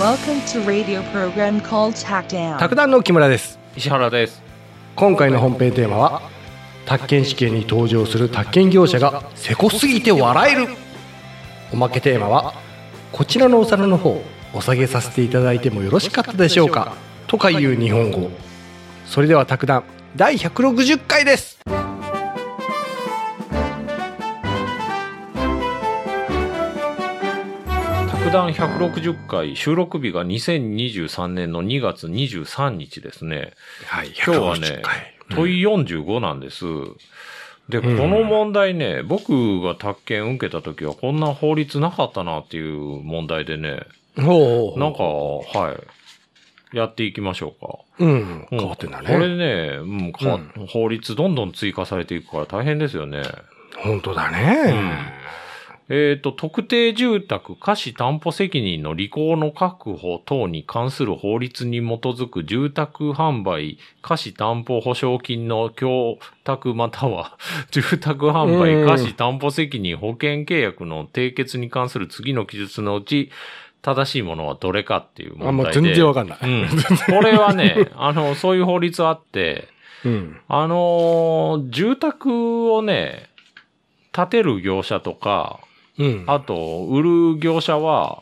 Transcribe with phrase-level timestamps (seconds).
[0.00, 2.58] Welcome to radio program called Tackdown.
[2.58, 3.58] 卓談の木村です。
[3.76, 4.42] 石原です。
[4.96, 6.22] 今回の本編テーマは
[6.86, 10.68] 宅建試験に登場する宅建業者がせこすぎて笑える。
[11.70, 12.54] おまけテーマは
[13.12, 14.24] こちらのお皿の方
[14.54, 16.96] お下げさせていただいてもよろしかったでしょうか？
[17.26, 18.30] とかいう日本語。
[19.04, 19.84] それでは卓談
[20.16, 21.58] 第160回です
[28.30, 33.54] 卓談160回収録日が2023年の2月23日ですね。
[33.86, 34.82] はい今日はね、
[35.30, 36.64] 問い45なんです。
[37.68, 43.80] で、この問題ね、僕が宅建受けた時はこんな法律なかったなっていう問題でね、
[44.16, 45.76] ほうなんか、は
[46.72, 46.76] い。
[46.76, 47.78] やっていきましょうか。
[47.98, 48.10] うん。
[48.12, 48.46] うん。
[48.48, 50.38] 変わってんだこれねね、うん、変わ
[50.68, 53.22] 法律どんどん追加されていくから大変ですよね。
[53.82, 55.18] 本当だね
[55.92, 67.36] えっ、と、特定住宅貸し担保責任の履行の確保等に関する法律に基づく住宅販売貸し担保保証金の供託または
[67.72, 73.30] 住宅販うん売貸し担保責任保険契約の締結に関する次の記述のうち
[73.82, 75.48] 正しいものはどれかっていう問題で。
[75.48, 76.68] あんま全然わかんないうん。
[77.06, 79.68] これはね、 あの、そういう法律あって、
[80.04, 83.28] うんあのー住宅をね、
[84.12, 85.60] 建てる業者とか、
[86.00, 87.02] うんあと、売
[87.34, 88.20] る業者は、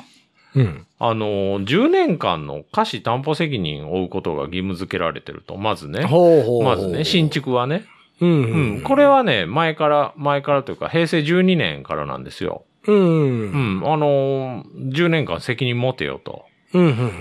[0.55, 5.57] うんあのー、10年間の貸し担保責任を負うことが義務付けられてると。
[5.57, 6.05] まずね。
[6.05, 7.85] ほうほうまずね、新築はね。
[8.21, 8.33] うんう。
[8.33, 12.65] うんんこれはね、前から、前からというか、平成12年からなんですよ。
[12.87, 13.93] うんううんん。
[13.93, 16.45] あのー、10年間責任持てよと。
[16.75, 17.13] うんうん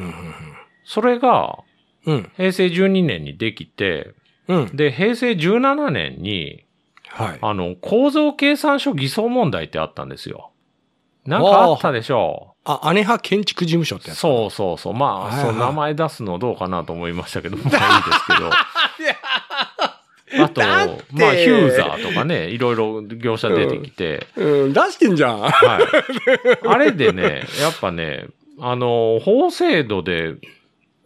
[0.83, 1.59] それが、
[2.05, 4.13] うん平成12年にできて、
[4.47, 6.63] うんで、平成17年に、
[7.17, 10.51] はいあの、構造計算書偽装問題ってあったんですよ。
[11.25, 14.09] なんかあったでしょあ、姉派建築事務所ってう。
[14.09, 14.19] やつ。
[14.19, 14.93] そうそうそう。
[14.93, 18.49] まあ、はいはいその名前出すのどうかなと思いましたけど、 まあいいですけど。
[20.43, 25.39] あと、まあ、ヒューザーとかね、いろいろ業者出てきて、うん、出してんじゃん。
[25.39, 26.67] はい。
[26.67, 28.27] あれでね、やっぱね、
[28.59, 30.35] あの、法制度で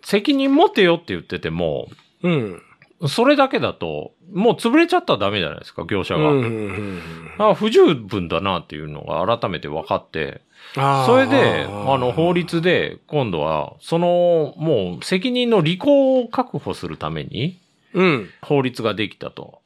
[0.04, 1.88] 責任持てよって言ってても、
[2.24, 2.62] うん。
[3.08, 6.32] それだけだと、もう潰れちゃったらダメじゃないですか、業者が。
[6.32, 7.02] うんうんうん
[7.38, 10.42] あ不十分だなっていうのが改めて分かって、
[10.74, 17.58] それで、あの、法律で、今度は、その、もう、責任の履行を確保するために、
[17.94, 18.30] うん。
[18.42, 19.60] 法律ができたと。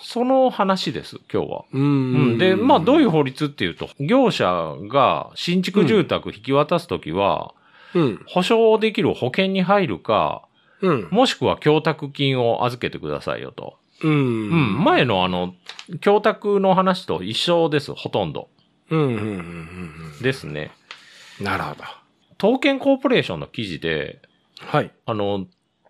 [0.00, 1.64] その話です、今日は。
[1.72, 2.38] ううんん。
[2.38, 7.54] で、まあ、どういう法律っていうと、業者が新築住宅引き渡すときは、
[7.94, 8.20] うん。
[8.26, 10.42] 保証できる保険に入るか、
[10.82, 11.08] うん。
[11.10, 13.78] もしくは供託金を預けてくださいよと。
[14.02, 14.84] ううん、ん。
[14.84, 15.54] 前のあの、
[16.00, 18.48] 供託の話と一緒です、ほとんど。
[18.90, 19.00] うん。
[19.00, 19.14] うん。
[19.14, 19.16] う
[20.20, 20.22] ん。
[20.22, 20.72] ですね。
[21.38, 21.46] うん。
[21.46, 21.84] なるほど。
[22.40, 24.20] 東建コーポレーションの記事で、
[24.60, 24.90] はい。
[25.06, 25.46] あの、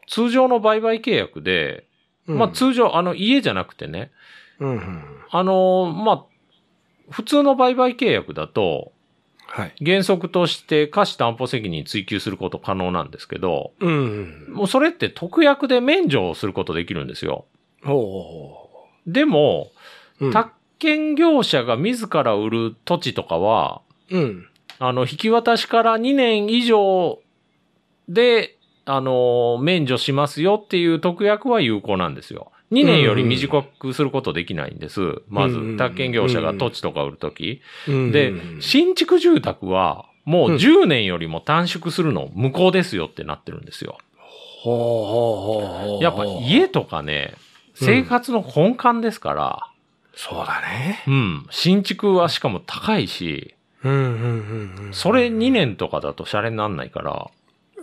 [0.07, 1.87] 通常の売買契約で、
[2.27, 4.13] まあ通常、あの家じゃなくてね、
[4.59, 4.71] うん。
[4.71, 5.03] うん。
[5.31, 6.25] あの、まあ、
[7.11, 8.93] 普通の売買契約だと、
[9.55, 9.75] はい。
[9.85, 14.47] 原則として貸し担保責任追求すること可能なんですけど、うん。
[14.49, 17.45] もうそれって特約で免除をすることできるんですよ。
[17.85, 18.71] ほ
[19.07, 19.71] でも、
[20.21, 20.27] う。
[20.27, 20.33] うん。
[20.33, 24.49] 宅建業者が自ら売る土地とかは、うん。
[24.79, 27.19] あの、引き渡しから2年以上
[28.09, 32.53] で、あの、免除しますよっていう特約は有効なんですよ。
[32.73, 35.23] 2年より短くすることできないんです。
[35.29, 37.61] まずうん、宅建業者が土地とか売るとき。
[37.87, 43.99] うんで、新築住宅は、もううん10年よりも短縮するの無効ですよってなってるんですよ。
[44.63, 46.03] ほうほうほうほう。
[46.03, 47.35] やっぱ家とかね、
[47.75, 49.69] 生活の根幹ですから、
[50.15, 51.03] そうだね。
[51.07, 53.93] うん、新築はしかも高いし、うん。
[53.93, 53.99] うん。
[53.99, 54.87] うん。
[54.87, 54.93] うん。
[54.93, 57.31] それ2年とかだとシャレになんないから、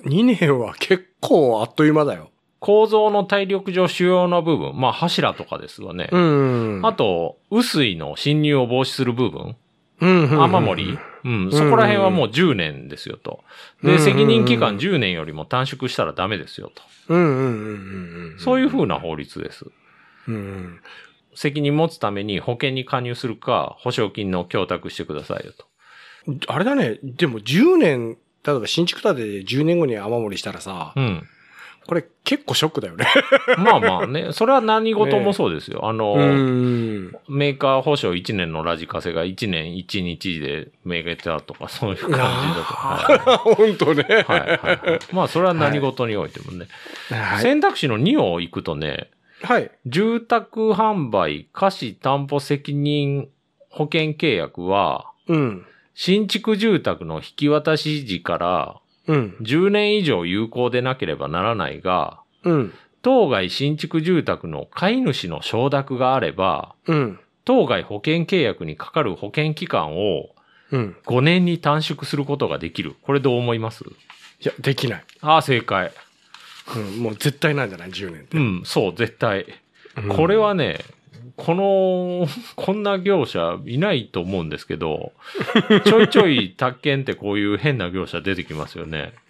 [0.05, 2.31] 2年は結構あっという間だよ。
[2.59, 6.09] 構造の体力上主要な部分、まあ柱とかですわね。
[6.13, 9.55] んあと、雨水の侵入を防止する部分、
[10.01, 10.43] うん。
[10.43, 13.43] 雨漏り、うん、そこら辺はもう10年ですよと。
[13.83, 16.81] で、うん責任期間10年よりも短縮したらダメですよと。
[17.09, 18.39] うんうんうんうんうん。
[18.39, 19.65] そういう風な法律です。
[20.27, 20.79] うん。
[21.35, 25.65] 責任持つために保険に加入するか、保証金の供託してくださいよと。
[26.47, 31.27] あれだね、でも10年、例えば新築建てで10年後に雨漏りしたらさ、うん。
[31.87, 33.05] これ結構ショックだよね。
[33.57, 35.87] まあまあね、それは何事もそうですよ。
[35.87, 37.11] あの、ん。
[37.27, 42.61] メーカー保証1年のラジカセが1年1日でめげたとか、そういう感じだと。
[42.63, 44.03] はい本当ね。
[44.27, 44.99] はいはいはい。
[45.13, 46.67] まあ、それは何事においてもね。
[47.09, 47.41] はい。
[47.41, 49.09] 選択肢の2を行くとね、
[49.41, 49.71] はい。
[49.85, 53.29] 住宅販売、貸し担保責任
[53.69, 55.65] 保険契約は、うん。
[55.95, 58.78] 新築住宅の引き渡し時から
[59.09, 59.35] うん。
[59.41, 62.73] 10年以上有効でなければならないが、うん。
[63.01, 67.19] 当該新築住宅の飼い主の承諾があれば、うん。
[67.43, 70.29] 当該保険契約にかかる保険期間を
[70.71, 70.95] うん。
[71.05, 72.95] 5年に短縮することができる。
[73.01, 73.83] これどう思います？
[73.83, 73.87] い
[74.43, 75.03] や、できない。
[75.21, 75.91] ああ、正解。
[76.75, 76.99] うん。
[76.99, 78.37] もう絶対なんじゃない ?10 年って。
[78.37, 79.45] うん、そう、絶対。
[79.97, 80.79] うんこれはね、
[81.39, 82.27] この、
[82.57, 85.13] こんな業者いないと思うんですけど、
[85.85, 89.13] ちょいちょい宅建ってこういう変な業者出てきますよね。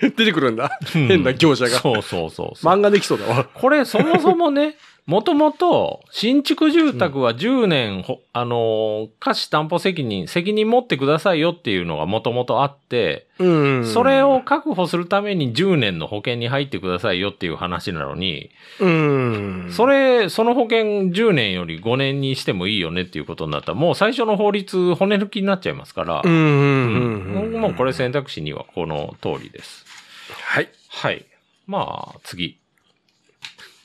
[0.00, 0.78] 出てくるんだ。
[0.94, 1.80] うん変な業者が。
[1.80, 2.72] そうそうそうそう。
[2.72, 3.44] 漫画できそうだわ。
[3.44, 18.50] これそもそもね、もともと新築住宅は10年、ほあのー、貸し担保責任、責任持ってくださいよっていうのがもともとあって、うんそれを、確保するために10年の保険に入ってくださいよっていう話なのに、
[18.80, 19.68] うん。
[19.70, 26.32] それ、その保険10年より5年にしてもいいよねっていうことになったら、もう最初の法律骨抜きになっちゃいますから、うん。
[26.32, 26.38] うん。
[26.38, 27.60] ううんん。
[27.60, 29.84] もうこれ選択肢にはこの通りです。
[30.32, 30.68] はい。
[30.88, 31.24] はい。
[31.68, 32.58] まあ、次。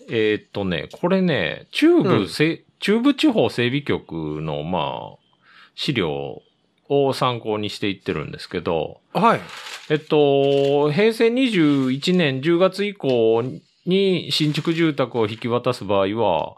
[0.09, 5.37] えーっとね、これね、中部せ、中部地方整備局の、まあ、
[5.75, 6.41] 資料
[6.89, 9.41] を参考にしていってるんですけど、はい。
[9.89, 13.43] えっと、平成21年10月以降
[13.85, 16.57] に新築住宅を引き渡す場合は、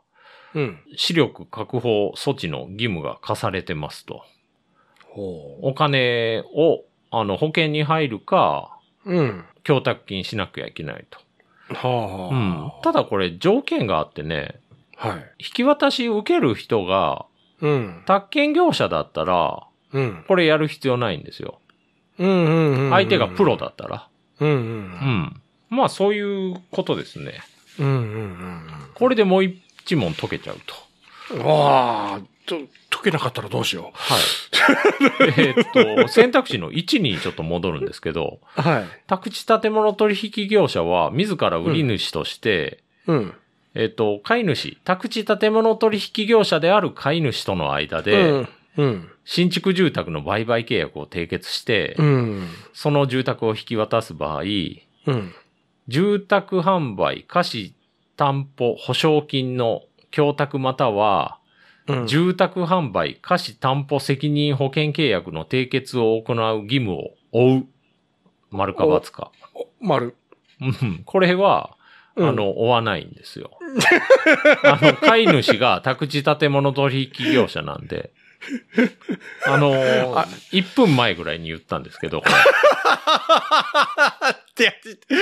[0.55, 0.79] うん。
[0.95, 4.23] 視力確保措置の義務が課されてますと。
[5.09, 9.13] ほお金を、あの、保険に入るか、う。
[9.13, 9.45] うん。
[9.63, 11.19] 供託金しなきゃいけないと。
[11.73, 12.35] はあ。
[12.35, 12.71] うん。
[12.81, 14.59] ただこれ条件があってね、
[14.95, 15.33] はい。
[15.39, 17.25] 引き渡し受ける人が、
[17.61, 18.03] うん。
[18.05, 20.25] 宅建業者だったら、うん。
[20.27, 21.59] これやる必要ないんですよ。
[22.19, 22.89] うんうんうん。
[22.91, 23.57] 相手がプロ。
[23.57, 24.07] だったら。
[24.39, 24.51] うんう。
[24.51, 25.41] うんん。
[25.69, 27.41] まあそういうことですね。
[27.79, 28.61] うんうん
[28.93, 30.57] これでもう一問解けちゃう
[31.29, 31.35] と。
[31.35, 31.45] うん。
[31.45, 32.57] わあ、と、
[32.89, 34.19] 解けなかったらどうしよはい。
[35.37, 38.61] えーっと、選択肢の1にちょっと戻るんですけど、う。
[38.61, 38.85] はい。
[39.07, 43.33] 宅地建物取引業者は自ら売り主として、うん。
[43.75, 48.49] えっ、と、飼い主、宅地建物取引業者である飼い主との間で、うん。
[48.77, 49.09] うん。
[49.25, 52.47] 新築住宅の売買契約を締結して、うん。
[52.73, 54.45] その住宅を引き渡す場合、う
[55.11, 55.33] ん。
[55.87, 57.73] 住宅販売、貸
[58.15, 61.39] 担保、保証金の供託または、
[61.87, 62.07] うん。
[62.07, 67.65] 住宅販売、貸担保責任保険契約の締結を行う義務を負う。
[68.51, 69.31] 丸か×か。
[69.81, 70.15] 丸。
[70.61, 71.75] うんこれは、
[72.15, 73.51] うんあの、追わないんですよ。
[74.63, 78.11] あの、飼い主が宅地建物取引業者なんで、
[79.47, 82.27] あのーあ1分前ぐらいに言ったんですけど、こ
[84.29, 84.79] って、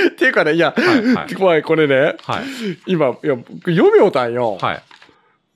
[0.10, 1.34] っていうかね、いや、れはい、はい。
[1.34, 2.44] 怖い、これね、はい。
[2.88, 4.58] 今、いや、僕読みおたんよ。
[4.60, 4.84] はい。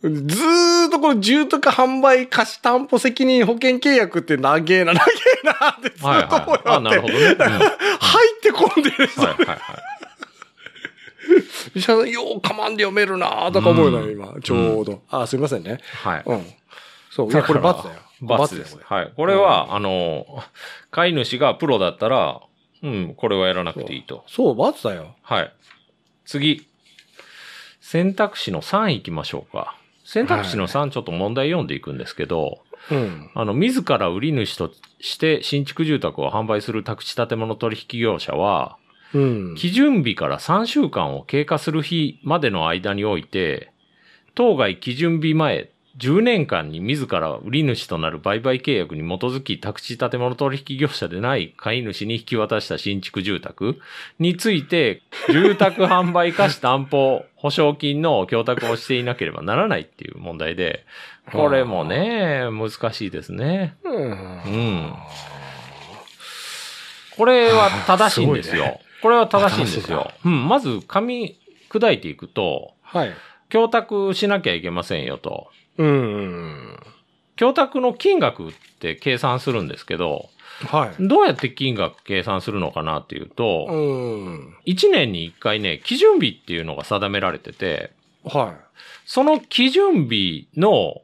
[0.10, 6.62] ずーっとこの住宅販売貸し担保責任保険契約って長えな、長えなってずっとはい、思うはい。
[6.66, 7.20] あ、なるほどね。
[7.20, 7.70] うんはい、入っ
[8.42, 9.58] てこんでる人、はい、はい。
[11.76, 14.42] 医者さんようかまんで読めるなとか思うのよ、うん今。
[14.42, 15.02] ちょうど。
[15.10, 15.80] あ、すいませんね。
[16.04, 16.24] はい。
[16.26, 16.46] うん。
[17.10, 17.32] そう。
[17.32, 17.96] いや、これ罰だよ。
[18.22, 18.74] 罰です。
[18.74, 19.14] よはい。
[19.16, 20.44] これは、あの、
[20.92, 22.42] 飼い主がプロだったら、
[22.84, 24.24] うん、これはやらなくていいと。
[24.28, 25.16] そう、罰だよ。
[25.22, 25.54] はい。
[26.26, 26.68] 次。
[27.82, 29.76] 選択肢の3行きましょうか。
[30.06, 32.60] 選択肢の3ちょっと問題読んでいくんですけど、
[32.92, 33.32] うん。
[33.34, 34.72] あの、自ら売り主と
[35.02, 38.78] して新築住宅を販売する宅地建物取引業者は、
[39.14, 39.56] うん。
[39.56, 43.72] 基準日から3週間を経過する日までの間において、
[44.36, 53.78] 当該基準日前10年間に自ら売り主となる売買契約に基づき宅地建物取引業者でない飼い主に引き渡した新築住宅
[54.20, 60.86] について、住宅販売貸し担保保証金の供託をしていなければならないっていう問題で、
[61.32, 63.76] これもね、難しいですね。
[63.84, 64.94] うんうん。
[67.16, 68.80] これは正しいんですよ。
[69.02, 70.12] これは正しいんですあよ。
[70.26, 70.48] うん。
[70.48, 73.14] まず、噛み砕いていくと、はい。
[73.50, 75.48] 供託しなきゃいけませんよと。
[75.78, 76.80] うん。
[77.36, 80.30] 供託の金額って計算するんですけど、
[80.70, 81.08] はい。
[81.08, 84.56] どうやって金額計算するのかなっていうと、うん。
[84.66, 87.92] 1年に1回ね、基準日っていうのが定められてて、
[88.24, 88.56] は
[89.06, 91.02] その基準日の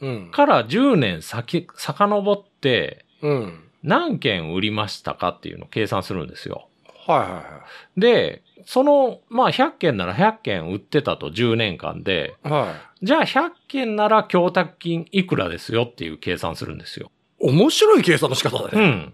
[0.00, 0.06] い。
[0.06, 0.30] うん。
[0.30, 3.64] から10年先、遡ってうん。
[3.82, 6.68] 何件売りましたかっていうのを計算するんですよ。
[7.06, 7.64] はいはいは
[7.96, 12.48] で、その、まあ100件なら100件売ってたと10年間で、い。
[12.50, 17.10] はじゃあ100件なら供託金いくらですよっていう計算するんですよ。
[17.40, 17.48] い。
[17.48, 18.86] 面白い計算の仕方だうね。
[18.86, 19.12] ん。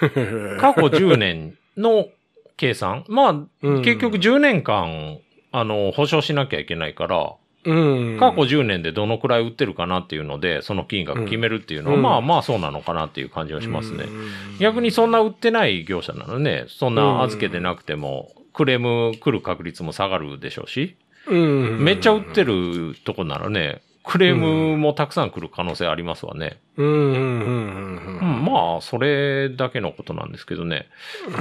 [0.58, 2.08] 過去10年の
[2.56, 3.04] 計算。
[3.06, 3.30] まあ、
[3.62, 5.18] うん結局10年間、
[5.52, 7.32] あの、保証しなきゃいけないから、
[7.64, 8.16] うん。
[8.18, 14.02] 過去10年でどのくらい売ってるかなっていうので、その金額決めるっていうのは、うんまあまあそうなのかなっていう感じはしますね。
[14.02, 20.96] うん逆にそんな売ってない業者なのね、そんな預けてなくても、クレーム来る確率も下がるでしょうし、
[21.26, 21.84] うん。
[21.84, 26.58] めっちゃ売ってるとこならね、クレームもたくさん来る可能性ありますわね。
[26.76, 28.44] うん。
[28.44, 30.86] まあ、それだけのことなんですけどね。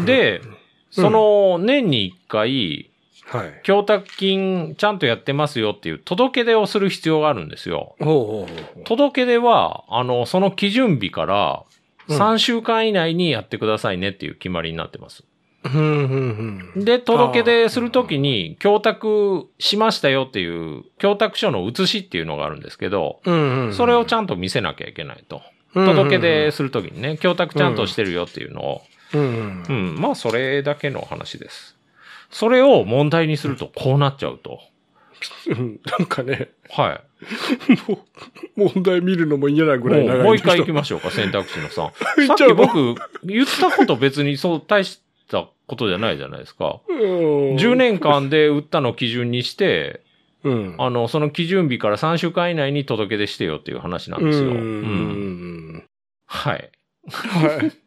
[0.06, 0.42] で、
[0.92, 2.90] その年に一回、
[3.26, 3.62] はい。
[3.64, 7.96] 供託金ちゃんとやってますよっていう届け出をする必要があるんですよ。
[8.00, 8.84] ほうほうほう。
[8.84, 11.64] 届け出は、あの、その基準日から
[12.08, 15.24] うん3週間以内にやってくださいねっていう決まりになってます。
[16.76, 23.74] で、届け出するときに、供託しましたよっていう、供託書の写しっていうのがあるんですけど、うん。
[23.74, 25.38] それをちゃんと見せなきゃいけないと。
[25.38, 28.82] うん届け出するときにね、供託ちゃんとしてるよっていうのを、
[29.14, 29.64] うん。
[29.68, 31.76] うん、まあ、それだけの話です。
[32.30, 34.60] それを問題にするとこうなっちゃうと。
[35.48, 35.80] うん。
[35.86, 37.90] なんかね、はい。
[37.90, 40.18] もう問題見るのも嫌なぐらい長い。
[40.18, 41.72] もうもう一回行きましょうか、選択肢の3。
[42.28, 45.04] さっき僕、言ったこと別にそう大した
[45.68, 46.82] ことじゃないじゃないですか。
[46.88, 47.56] うん。
[47.56, 50.02] 10年間で売ったのを基準にして、
[50.44, 50.76] うん。
[50.78, 54.52] あの、その基準日から3週間以内に届け出してよっていう話なんですよ。
[54.52, 54.62] ううん
[55.78, 55.84] ん。
[56.26, 56.72] はい。
[57.10, 57.72] はい。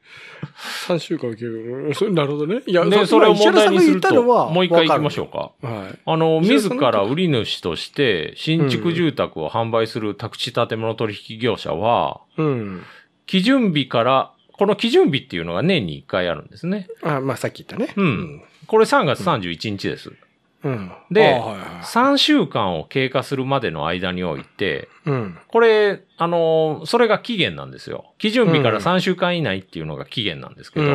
[0.86, 1.92] 3週間受ける。
[1.94, 2.62] それなるほどね。
[2.66, 5.52] いや、で、それを問題にすると、もう一回行きましょうか。
[5.66, 5.98] はい。
[6.04, 12.82] あの、自ら売り主として新築住宅を販売する宅地建物取引業者は、うん。
[13.26, 16.88] 基準日から、この基準日っていうのが年に1回あるんですね。
[17.02, 17.92] あ、まあさっき言ったね。
[17.96, 18.42] うん。
[18.66, 20.12] これ3月31日です。
[20.64, 20.92] うん。
[21.10, 25.38] であはいはい3週間を経過するまでの間において、うん。
[25.48, 28.12] これ、あの、それが期限なんですよ。
[28.18, 30.88] 基準日から3週間以内っていうのが期限なんですけど、う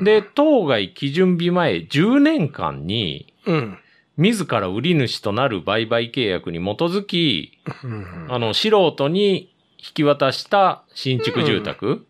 [0.00, 3.78] ん、で、当該基準日前10年間に、うん。
[4.18, 8.26] 自ら売り主となる売買契約に基づき、うん。
[8.28, 12.06] あの、素人に引き渡した新築住宅うん。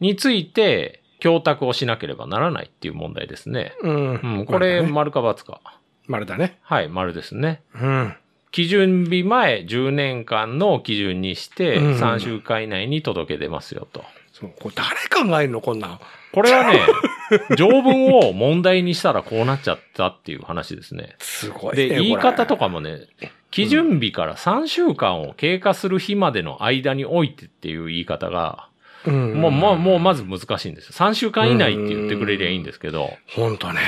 [0.00, 3.74] について、供託をしなければならないっていう問題ですね。
[3.82, 4.14] うん。
[4.14, 5.60] うん、これ、丸だね丸か×か。
[6.06, 6.58] 丸だね。
[6.62, 7.62] はい、丸ですね。
[7.74, 8.14] うん。
[8.50, 14.04] 基準日前10年間の基準にして、うん3週間以内に届け出ますよと。
[14.32, 14.52] そう。
[14.58, 14.88] これ誰
[15.30, 15.60] 考えるの？
[15.60, 16.00] こんなん。
[16.32, 16.80] これはね、
[17.56, 21.14] 条文を問題にしたらこうなっちゃったっていう話ですね。
[21.18, 21.88] すごいね。
[21.88, 22.60] で、言い方とか。
[22.64, 23.08] かもね、
[23.50, 28.68] 基準日から3週間を経過する日までの間においてっていう言い方が、
[29.06, 29.40] うん。
[29.40, 30.92] もう、もう、もうまず難しいんですよ。
[30.92, 33.80] 3週間以内って言ってくれりゃいいんですけど、ほんとね。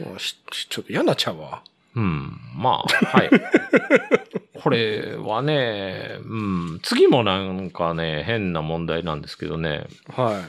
[0.00, 0.06] うん。
[0.06, 1.62] もうしちょっと嫌になっちゃうわ。
[1.94, 3.30] うん、まあ、はい。
[4.60, 10.42] これはね、うん、次もなんかね、変な問題なんですけどね、は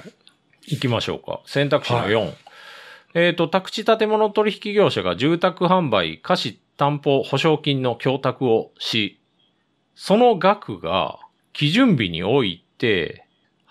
[0.68, 1.42] 行きましょうか。
[1.46, 2.34] 選択肢の4。
[3.14, 9.20] えっ、と、宅地建物取引業者が住宅販売、貸し担保保証金の供託をし、
[9.96, 11.20] その額が
[11.54, 13.25] 基準日において、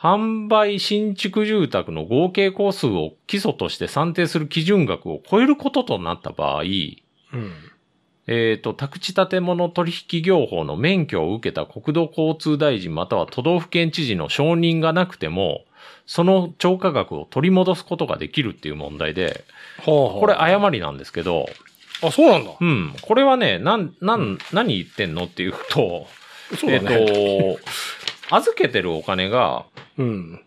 [0.05, 7.03] 販売新築住宅の合計工数を基礎として算定する基準額を超えることとなった場合、い。
[7.33, 7.53] うん。
[8.27, 15.65] えっ、と、宅地建物取引業法の免許を受けた国土交通大臣または都道府県知事の承認がなくても、
[16.05, 19.45] その超過額を取り戻すことができるっていう問題で、
[19.87, 21.47] これ誤りなんですけど、
[22.03, 22.51] あ、そうなんだ。
[22.61, 26.07] うん、これはね、なん、なん、何言ってんのっていうと、
[26.51, 27.07] えっ、そうだね。
[27.07, 27.59] と、
[28.31, 29.66] 預けてるお金が、
[29.99, 30.40] うん。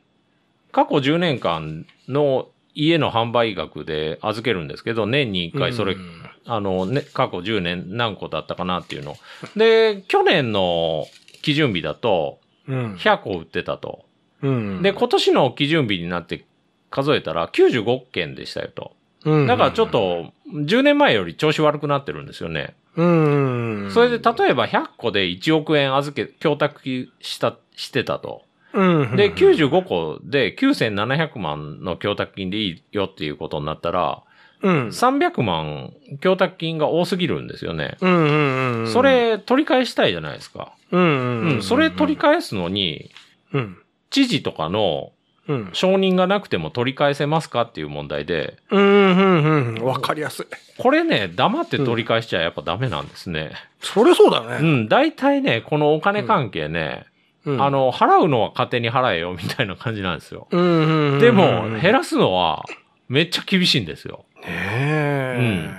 [0.71, 9.17] 過去10年間の家の販売額で預けるんですけど、年に1回それ、うんあの、ね、過去10年何個だったかなっていうの。
[9.55, 11.05] で、去年の
[11.41, 12.95] 基準日だと、うん。
[12.95, 14.05] 100個売ってたと。
[14.41, 14.81] うん。
[14.81, 16.45] で、今年の基準日になって
[16.89, 18.95] 数えたら95件でしたよと。
[19.25, 22.75] うん、だからちょっと、10年前より調子悪くなってるんですよね。
[22.95, 23.91] うん。
[23.91, 26.81] それで、例えば100個で1億円預け、供託
[27.21, 28.43] した、してたと。
[28.73, 29.15] うん。
[29.15, 34.23] で、95個で9700万の供託金でいいよっていうことになったら、
[34.63, 34.87] うん。
[34.87, 37.97] 300万供託金が多すぎるんですよね。
[38.01, 38.87] うんうんうん。
[38.87, 40.73] そ、れ取り返したいじゃないですか。
[40.91, 43.11] うんうんうん、それ取り返すのに、
[43.53, 43.77] うん。
[44.09, 45.11] 知事とかの
[45.47, 45.69] うん。
[45.73, 49.83] 承認がなくても取り返せますかっていう問題で、うんうんうん。
[49.83, 50.45] わかりやすい。
[50.77, 53.51] これね、黙って取り返しちゃやっぱダメなんですね。
[53.81, 54.83] それそうだうね。
[54.83, 57.05] ん、大体ね、このお金関係ね、
[57.45, 60.47] うんあ、の、払うのは勝手に払えよみたいな感じなんですよ。
[60.51, 61.19] うんうんうん。
[61.19, 62.65] でも、ね減らすのは
[63.07, 64.25] めっちゃ厳しいんですよ。
[64.45, 65.69] え。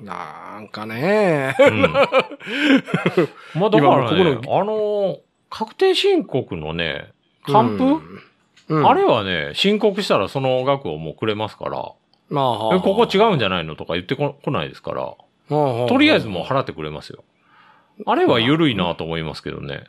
[0.00, 1.54] なんかね。
[1.58, 1.80] うん。
[3.54, 7.10] まあだからね、あの、確定申告のね、
[7.46, 8.22] 還付、うん
[8.68, 11.92] あれはね、申告したらその額をもうくれますから、
[12.30, 15.14] まあ、えここ違うんじゃないのとか言ってこ来ないですから。
[15.48, 17.22] とりあえずもう払ってくれますよ。
[18.06, 19.84] あれは緩いなと思いますけどね。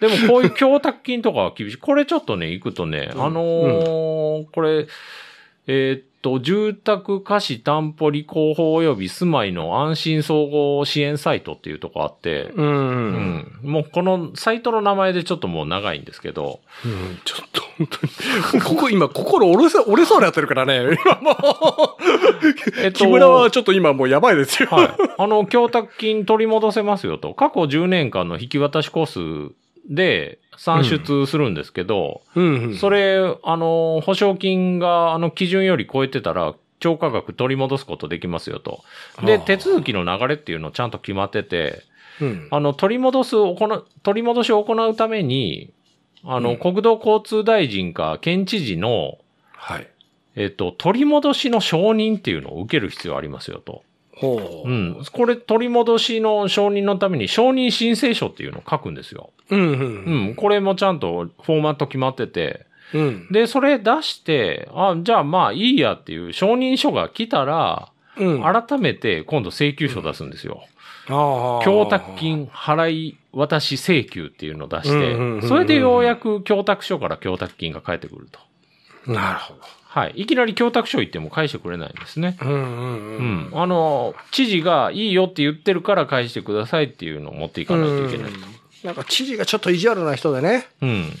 [0.00, 1.76] でもこういう供託金とかは厳しい。
[1.76, 4.86] これちょっとね、行くとね、うんあのーこれ、
[5.66, 12.64] えーっと、住宅貸し担保履行法及び住まいの安心総合支援サイトっていうとこあって、うん。
[12.64, 12.68] う。
[12.68, 13.70] うんん。
[13.70, 20.96] もうこのサイトの名前でちょっともう長いんですけど、うんちょっと本当に、ここ今心折れそう、折れそうになってるからね。
[21.04, 21.36] 今もう、
[22.82, 24.68] えっと木村はちょっと今もうやばいですよ。
[24.70, 24.88] はい。
[25.18, 27.34] あの、供託金取り戻せますよと。
[27.34, 29.54] 過去10年間の引き渡しコース
[29.88, 32.76] で算出するんですけど、うんうん。
[32.76, 38.82] それ、あの、保証金が、あの、基準より超えてたら、超過額取り戻すことできますよと。
[39.24, 41.82] で、はあ手続きの流れっていうのちゃんと決まってて、
[42.20, 42.48] うん。
[42.50, 43.36] あの、取り戻す、
[44.02, 45.72] 取り戻しを行うために、
[46.24, 49.18] あの、うん国土交通大臣か県知事の、
[49.54, 49.88] はい。
[50.34, 53.82] えっと、取り戻しの承認っていうのを受ける必要ありますよと。
[54.22, 54.68] ほう。
[54.68, 54.72] う。
[54.72, 55.04] ん。
[55.12, 59.30] これ、取り戻しの承認のために承認申請書っていうのを書くんですよ。
[59.50, 59.64] うんう。
[59.64, 60.34] うんん。
[60.34, 63.28] これもちゃんとフォーマット決まってて、うん。
[63.30, 68.42] で、それ出して、あ、じゃあまあいいやっていう承認書が来たら、うん。
[68.42, 70.62] 改めて今度請求書出すんですよ。
[71.08, 72.16] ああ供託。
[72.16, 78.38] 金払い渡し請求っていうのを出しうんうんうんうんて、それでようやく供託書から供託金が返ってくると。
[79.10, 79.60] なるほど。
[79.92, 80.12] はい。
[80.16, 82.38] いきなり供託書言っても返してくれないんですね。
[82.40, 83.50] うんうんううん。
[83.50, 83.52] ん。
[83.52, 88.32] あの、知事がいいよって言ってるから返してくださいっていうのを持っていかないといけない。
[88.32, 88.42] うん
[88.84, 90.66] なんか知事がちょっと意地悪な人でね。
[90.80, 91.12] うん。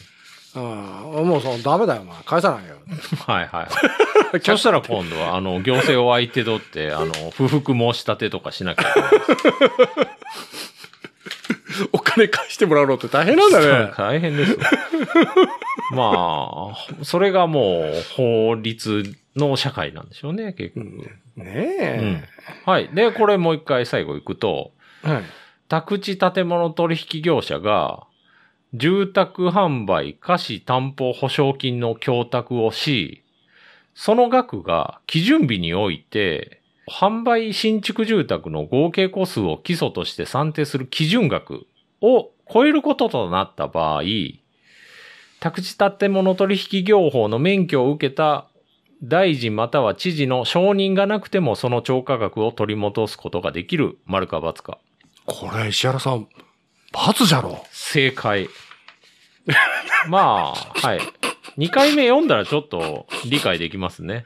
[0.54, 2.16] ああ、もうそう、ダメだよ、お前。
[2.24, 2.74] 返さないよ。
[3.26, 3.68] はいは
[4.34, 4.40] い。
[4.42, 9.22] そしたら今度は、あの、行政を相手取って、あの、不服申し立てとかしなきゃいけないです。
[9.30, 10.71] お
[12.14, 13.92] 金返してもらうのって大変なんだね。
[13.96, 14.58] 大変ですよ。
[15.94, 19.04] まあ、それがもう法律
[19.36, 20.86] の社会なんでしょうね、結局。
[21.36, 22.24] ねうんえ。
[22.64, 22.88] はい。
[22.92, 25.22] で、これもう一回最後行くと、はい。
[25.68, 28.04] 宅地建物取引業者が、
[28.74, 33.22] 住宅販売貸し担保保証金の供託をし、
[33.94, 41.66] その額が基準日において、販売新築住宅の合計個数を基礎として算定する基準額
[42.02, 44.02] を超えることとなった場合、
[45.40, 48.46] 宅地建物取引業法の免許を受けた
[49.02, 54.78] 大臣または知事の承認がなくてもその超過額を取り戻すことができる丸か×か。
[55.26, 56.28] これ、石原さん、
[56.92, 57.64] 罰じゃろ。
[57.72, 58.48] 正解。
[60.08, 61.00] まあ、はい。
[61.58, 64.24] 2回目読んだらちょっと理解できますね。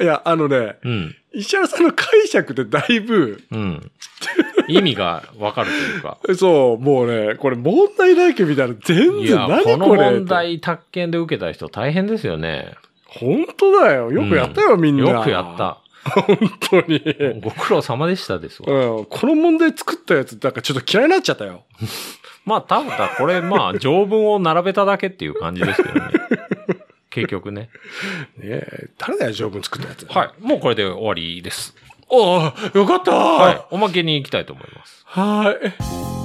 [0.00, 1.16] いや、あのね、うん。
[1.38, 3.90] 石原さんの解釈でだいぶ、うん。
[4.66, 6.18] 意味がわかるというか。
[6.36, 10.10] そう、もうね、これ問題だらけ見たら全然いや、この何これ。
[10.10, 12.74] 問題、宅建で受けた人大変ですよね。
[13.06, 14.10] 本当だよ。
[14.10, 15.10] よくやったよ、みんな。
[15.10, 15.56] よくやっ。
[15.56, 15.78] た。
[16.04, 17.00] 本当に。
[17.40, 18.96] ご苦労様でしたですわ。
[18.96, 21.62] うん、この問題作ったやつ、なんかちょっと嫌いになっちゃったよ。
[22.44, 26.07] まあ、ただこれ、まあ、条文を並べただけっていう感じですけどね。
[27.10, 27.70] 結局ね。
[28.36, 30.06] ねえ、誰だよ、条文作ったやつ。
[30.06, 30.30] はい。
[30.40, 31.74] もうこれで終わりです。
[32.10, 33.60] おあよかったはい。
[33.70, 35.02] おまけに行きたいと思います。
[35.06, 36.18] はい。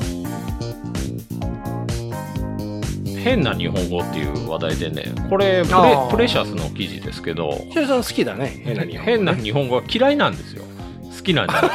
[3.24, 10.63] 変な日本語っていう話題でね、これプレプレシャスの記事ですけど、石原さん好きだね、変な日本語ね変な日本語は嫌いなんですよ。
[11.15, 11.69] 好きなんじゃな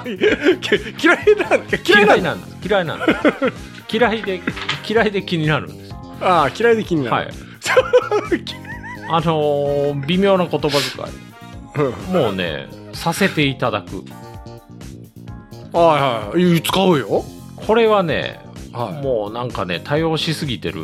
[0.00, 1.78] くて嫌いなんだ。
[1.86, 2.16] 嫌い嫌なんだ。
[2.16, 2.68] いなんです。
[2.68, 3.96] 嫌いなんです。
[3.96, 4.40] 嫌いで、
[4.88, 5.96] 嫌いで気になるんですよ。
[6.20, 7.16] ああ、嫌いで気になる。
[7.16, 7.53] はい。
[9.08, 10.68] あのー微妙な言葉
[11.74, 12.22] 遣うんい。
[12.24, 14.04] もうね、させていただく。
[15.76, 16.62] はいはい。
[16.62, 17.24] 使うよ。
[17.56, 18.40] これはね、
[18.72, 19.02] はい。
[19.02, 20.82] もうなんかね、多用しすぎてる。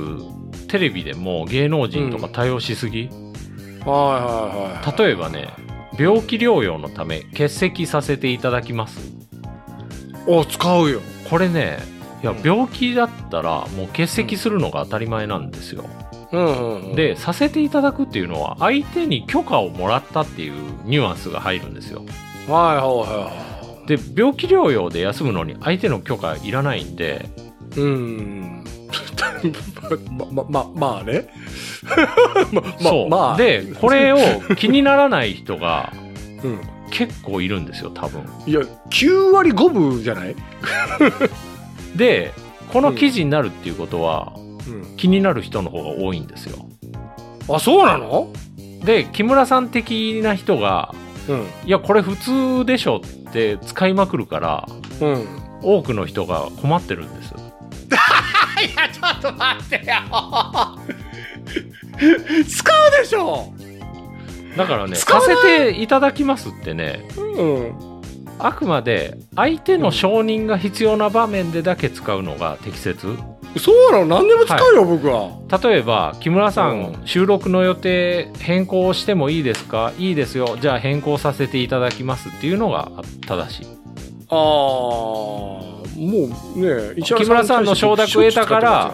[0.68, 3.08] テレビでも芸能人とか多用しすぎ。
[3.08, 4.98] はいはいはい。
[4.98, 5.48] 例えばね、
[5.98, 9.00] 病気療養のため欠席させていただきます。
[10.26, 11.00] お、使うよ。
[11.28, 11.78] これね、
[12.22, 15.84] いや、病気だったらもう欠席するのが当たり前なんですよ。
[15.84, 16.09] うん。、
[16.94, 20.52] で、させていただくっていうのは相手に許可をもらったっていう
[20.84, 22.02] ニュアンスが入るんですよ。
[22.48, 23.50] はいはいは
[23.86, 27.28] で、病気療養で休むのに相手の許可いらないんで、
[27.76, 27.80] い。
[27.80, 28.64] うん。
[30.10, 31.28] ま、ま、ま、まあね。
[32.52, 33.08] ま、そう。
[33.08, 34.16] ま、まあ。、で、これを
[34.56, 35.92] 気にならない人が
[36.44, 36.60] うん。
[36.90, 38.22] 結構いるんですよ、多分。
[38.46, 40.34] いや、9割5分じゃない？
[41.96, 42.32] で、
[42.72, 44.49] この記事になるっていうことは、うん。
[44.96, 46.66] 気になる人の方が多いんですよ。
[47.48, 48.32] あ、そうなの？
[48.84, 50.94] で、木村さん的な人が、
[51.28, 51.46] うん。
[51.66, 54.68] いや、これ普通でしょって使いまくるから、
[55.00, 55.26] うん。
[55.62, 57.34] 多くの人が困ってるんです。
[57.36, 59.82] いや、ちょっと待ってよ。
[62.48, 63.52] 使うでしょ？
[64.56, 67.72] だからね、使わせていただきますってね、うん
[68.42, 73.16] あくまで相手の承認が必要な場面でだけ使うのが適切。
[73.58, 74.06] そうなの？
[74.06, 75.30] 何でも使うよ、僕は。
[75.62, 79.92] 例えば、木村さん、う収録の予定変更してもいいですか？
[79.98, 80.56] いいですよ。
[80.60, 82.90] じゃあ変更させていただきますっていうのが
[83.26, 83.66] 正しい。
[84.28, 88.92] ああもうね石木村さんの承諾を得たから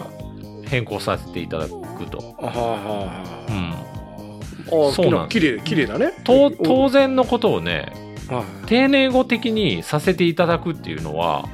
[0.65, 1.71] 変更させていただく
[2.09, 2.35] と。
[2.39, 3.69] あはいはいうん。
[3.69, 4.89] はい。
[4.89, 6.11] あそうなんあ綺麗綺麗だね。
[6.23, 7.93] と当然のことをね、
[8.27, 8.65] はい。
[8.65, 11.47] 丁寧語的にさせていただくっていうのは、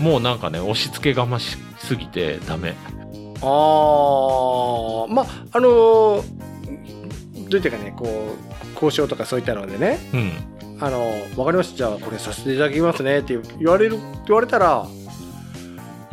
[0.00, 0.04] うん。
[0.04, 2.74] もうなんかね、押し付けがましすぎてダメ。
[3.42, 6.22] ああまああのー
[7.48, 9.98] どういったかねこう交渉とかそういったのでね。
[10.12, 10.32] うん。
[10.80, 11.76] あの分かりました。
[11.76, 13.20] じゃあこれさせていただきますね。
[13.20, 14.86] って言われる言われたら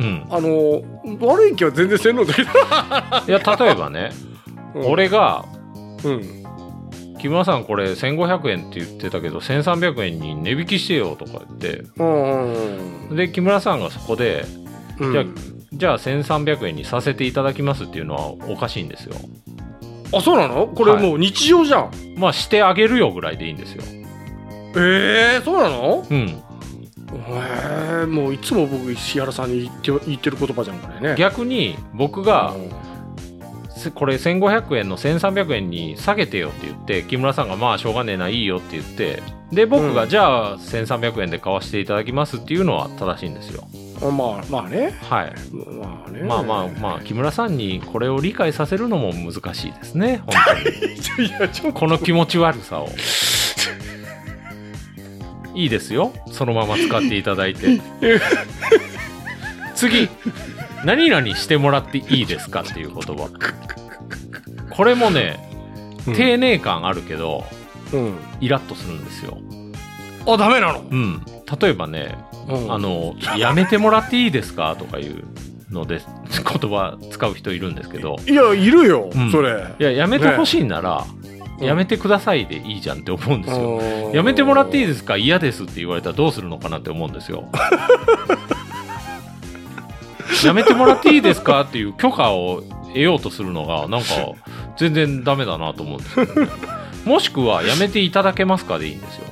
[0.00, 0.26] うん。
[0.30, 0.82] あの
[1.20, 4.10] 悪い気は全然せんのだけど、いや、例えばね、
[4.74, 4.86] うん。
[4.92, 5.44] 俺が、
[6.04, 6.44] うん
[7.20, 12.52] 木村さんこれ1500円って言ってたけど、1300円に値引きしてよとか言って、うん
[13.10, 13.16] うん。
[13.16, 14.44] で、木村さんがそこで、
[15.00, 15.12] うん。
[15.12, 15.24] じゃあ
[15.76, 19.14] じゃあ1300円にさせていただきますっていうのはおかしいんですよ。
[20.12, 20.68] あそうなの？
[20.68, 23.82] これもう日常じゃん、まあ、してあげるよぐらいでいいんですよ。
[24.76, 26.06] ええそうなの？
[26.08, 26.26] うん。
[26.26, 31.16] へえもういつも僕石原さんに言って言ってる言葉じゃんこれね。
[31.16, 32.70] 逆に僕がうん。
[33.76, 40.08] せこれ1500円の1300円に下げてよって言って木村さんがまあしょうがねえないいよって言ってで僕がうん。
[40.08, 43.64] じゃあ1300円で買わせていただきますっていうのは正しいんですよ。
[43.93, 44.94] あまあまあね。
[45.02, 45.32] はい。
[45.52, 46.20] まあね。
[46.22, 50.34] まあまあまあ木村さんにこれを理解させるのも難しいですね本
[51.16, 51.28] 当に。
[51.28, 51.78] いやちょっと。
[51.80, 52.88] この気持ち悪さを。
[55.54, 56.12] いいですよ。
[56.32, 57.80] そのまま使っていただいて。
[59.74, 60.08] 次。
[60.84, 63.30] 何々してもらっていいですかっていう言葉。
[64.70, 65.38] これもね
[66.14, 67.44] 丁寧感あるけど、
[67.92, 68.18] うん。
[68.40, 69.38] イラッとするんですよ。
[70.26, 71.22] あダメなの、うん。
[71.60, 72.16] 例えばね、
[72.48, 72.72] うん。
[72.72, 74.76] あの、やめてもらっていいですか？
[74.78, 75.24] とかいう
[75.70, 79.30] ので、言葉使う人いるんですけど、いやいるよ、うん。
[79.30, 79.64] それ。
[79.78, 81.04] いや、やめてほしいなら、
[81.58, 81.64] うん。
[81.66, 83.78] やめてくださいでいいじゃんって思うんですよ。
[83.78, 85.16] うんやめてもらっていいですか？
[85.16, 87.48] 嫌ですって言われたらどうするのかなって思うんですよ。
[90.44, 94.06] やめてもらっていいですかっていう許可を得ようとするのが、なんか、
[94.76, 96.48] 全然ダメだなと思うんですよ、ね。
[97.04, 99.24] もしくは、やめていただけますかでいいんですよ。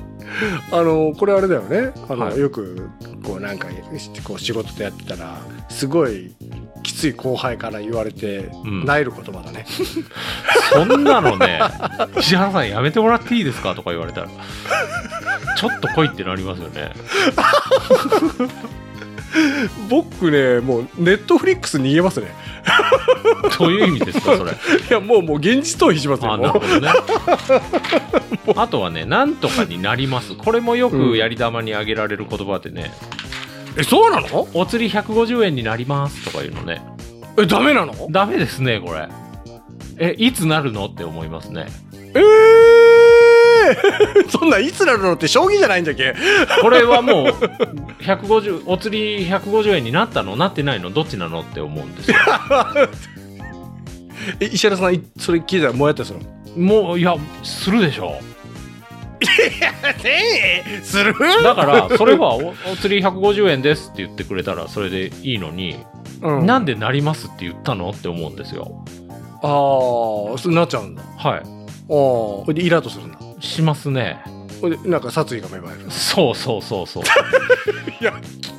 [0.71, 1.91] あのこれあれだよね。
[2.09, 2.39] あの、はい。
[2.39, 2.89] よく
[3.23, 3.67] こうなんか
[4.23, 5.37] こう仕事でやってたら
[5.69, 6.33] すごい
[6.83, 8.85] きつい後輩から言われて、うん。
[8.85, 9.65] なえる言葉だね。
[10.73, 11.59] そんなのね、
[12.19, 13.75] 石原さんやめてもらっていいですか？
[13.75, 14.27] とか言われたら、
[15.57, 16.91] ちょっと来いってなりますよね。
[19.89, 22.27] 僕ねもうネットフリックスに逃げますね
[23.59, 24.51] どういう意味ですか、それ？
[24.51, 24.55] い
[24.89, 26.89] やもうもう現実逃避しますよあなるほどね。
[28.55, 30.35] あとはね、なんとかになります。
[30.35, 32.91] これもよくやり玉に挙げられる言葉でね、
[33.77, 34.47] えそうなの？
[34.53, 36.81] お釣り150円になりますとかいうのね。
[37.37, 37.93] えダメなの？
[38.09, 39.07] ダメですね、これ。
[39.99, 40.85] え、いつなるの？
[40.85, 41.65] って思いますね。
[42.15, 42.23] ええー、
[44.29, 46.15] そんなんいつなるのって将棋じゃないんじゃっけ。
[46.61, 47.27] これはもう、
[48.03, 50.35] 150、お釣り150円になったの？
[50.35, 50.89] なってないの？
[50.89, 51.41] どっちなの？
[51.41, 52.17] って思うんですよ。
[54.39, 56.19] え石原さんいそれ聞いたらもうやったする
[56.55, 58.13] もう、いや、するでしょ。
[60.03, 61.13] ええする？
[61.43, 65.77] だから、それはおお釣り150円ですって言ってくれたらそれでいいのに、
[66.21, 67.89] うん、なんでなりますって言ったの？
[67.91, 68.83] って思うんですよ。
[69.41, 71.01] ああそうなっちゃうんだ。
[71.19, 71.41] あはあ
[71.87, 73.17] ほいでイラッとするんだ。
[73.17, 73.22] い。
[73.47, 74.21] しますね。
[74.85, 77.03] なんか殺意が芽生えるそうそうそうそう。
[78.01, 78.13] いや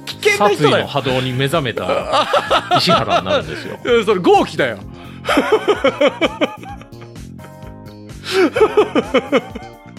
[0.05, 2.29] 危険な殺意の波動に目覚めた
[2.77, 3.79] 石原になるんですよ。
[4.05, 4.79] それ豪気だよ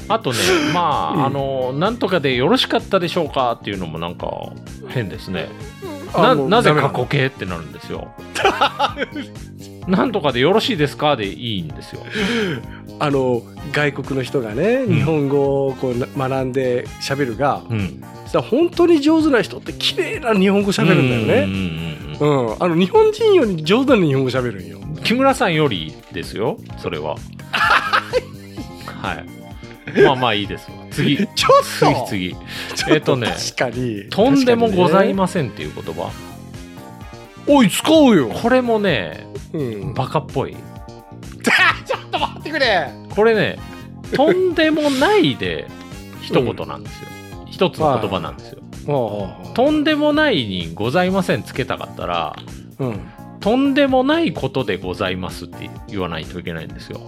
[0.08, 0.38] あとね、
[0.74, 4.28] まあ、うんあの、なんとかでよろしかったでしょうかっていうのもなんか
[4.90, 5.50] 変ですね。
[6.22, 8.08] ななぜ過去形ってなるんですよ。
[9.88, 12.02] なんとかでよろしいですかでいいんですよ。
[13.00, 13.42] あの
[13.74, 18.04] 外国の人がねん日本語をこうな学んで喋るが、うん。
[18.28, 21.86] さ本当に上手な人って綺麗な日本語喋るんだよね。
[22.20, 24.80] うんあの日本人より上手な日本語喋るんよ。
[24.80, 27.16] うん木村さんよりですよ、それは。
[27.52, 29.35] はい。
[30.04, 30.78] まあまあいいですわ。
[30.92, 31.18] 次。
[31.36, 31.50] ちょ
[31.88, 32.36] っと次
[32.76, 32.94] 次。
[32.94, 34.04] えっとね確かに。
[34.10, 36.12] とんでもございまませんっていう言葉。
[37.48, 38.30] おい使うよ。
[38.30, 39.94] これもね、うん。
[39.94, 40.56] バカっぽい。
[41.86, 42.90] ちょっと待ってくれ。
[43.16, 43.58] これね、
[44.14, 45.68] とんでもないで
[46.22, 47.08] 一言なんですよ。
[47.46, 48.62] 一つの言葉なんですよ。
[48.88, 52.44] あとんでもないにございませんつけたかったら、あ。
[52.80, 53.00] うん。
[53.40, 57.00] とんでもないことでございますって言わないといけないんですよ。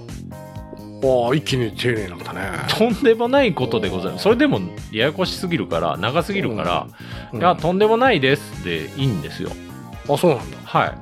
[1.03, 4.23] ああ一気に丁寧になったねとんでもないことでございます。
[4.23, 4.59] それでも
[4.91, 6.87] ややこしすぎるから、長すぎるから、
[7.33, 9.51] うんいや、とんでもないですでいいんですよ。
[10.09, 10.97] あそうなんだはい。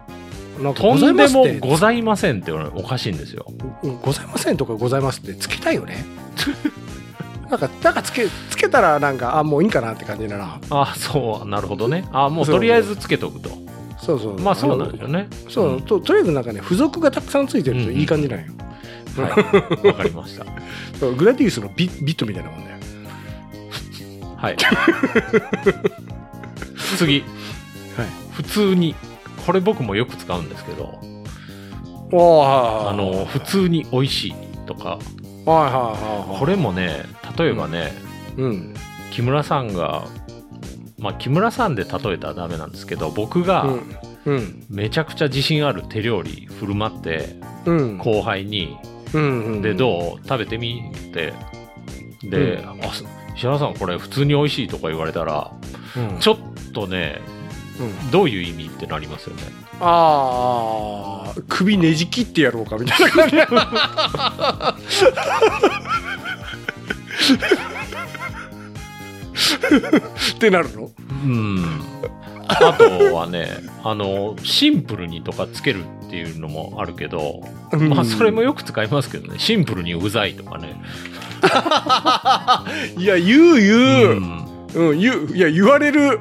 [0.76, 3.46] とんでもございませんっておかしいんですよ。
[3.84, 6.06] うんございませんとかございますってつけたいよね
[7.50, 12.06] なんかなんかつけつけたらなんかあもういいかなって感じだなあそう、なるほどね。
[12.12, 13.50] あもうとりあえずつけとくと。
[14.02, 15.28] そうそうまあそうなんですよね。
[15.50, 18.46] そうととりあえずなんかね付属がたくさんついてるといい感じなんよ、
[19.22, 19.86] はい。
[19.88, 20.46] わかりました。
[21.12, 22.78] グラディウスのビビットみたいなもんだよ
[24.38, 24.58] はい。
[26.98, 27.22] 次。
[27.22, 27.30] はい
[28.32, 28.96] 普通に。
[29.46, 31.00] これ僕もよく使うんですけど、
[32.12, 34.34] ああの、普通に美味しい
[34.66, 34.98] とか、
[35.46, 35.72] はいはいはい
[36.30, 37.04] はいこれもね、
[37.38, 37.94] 例えばね、
[38.38, 38.74] うん
[39.12, 40.06] 木村さんが、
[40.98, 43.82] まあ木村さんで例えたらダメなんですけど、僕がうん
[44.26, 48.76] うんめちゃくちゃ自信ある手料理振る舞って、うん後輩に、
[49.14, 50.28] うんうんで、どう？
[50.28, 51.34] 食べてみって。
[52.24, 55.52] で、うあ、す石原さんこれ普通に美味しいとか言われたら、
[55.96, 56.20] うん。
[56.20, 56.38] ちょっ
[56.74, 57.22] とね、
[57.80, 58.12] うん。
[58.12, 59.44] どういう意味ってなりますよね。
[59.82, 63.36] ああ首ねじ切ってやろうかみたいな感じ。
[70.36, 70.90] ってなるの？
[71.10, 71.82] うん。
[72.48, 73.50] あとはね、
[73.84, 77.42] あの、シンプルにとかつけるっていうのもあるけど、
[77.90, 80.82] まあそれもよく使いますけどね、シンプルにうざいとかね。
[82.98, 84.46] いや言う言う、うん。
[84.76, 86.20] うん、言ういや言われる。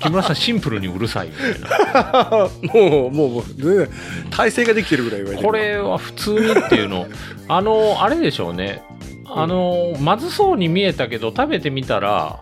[0.00, 1.60] 木村さんシンプルにうるさいみたい
[1.92, 2.48] な。
[2.72, 3.88] もうもうもう
[4.30, 5.48] 体勢ができてるぐらい言われてる。
[5.48, 7.06] これは普通にっていうの、
[7.46, 8.82] あの、あれでしょうね。
[9.26, 12.40] あの、まずそうに見えたけど食べてみたら、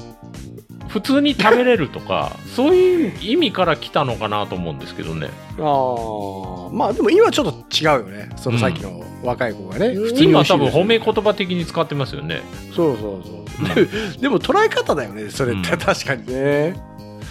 [0.88, 5.28] 普通に食べれるとか、そういう意味から来たのかなと思うんですけどね。
[5.58, 8.28] ああまあでも今ちょっと違うよね。
[8.36, 12.42] そのさっきの若い子がね、普通に美今多分褒め言葉的に使ってますよね。
[12.74, 13.86] そうそうそう、で
[14.20, 15.78] でも捉え方だよねそれって、うん。
[15.78, 16.76] 確かにね、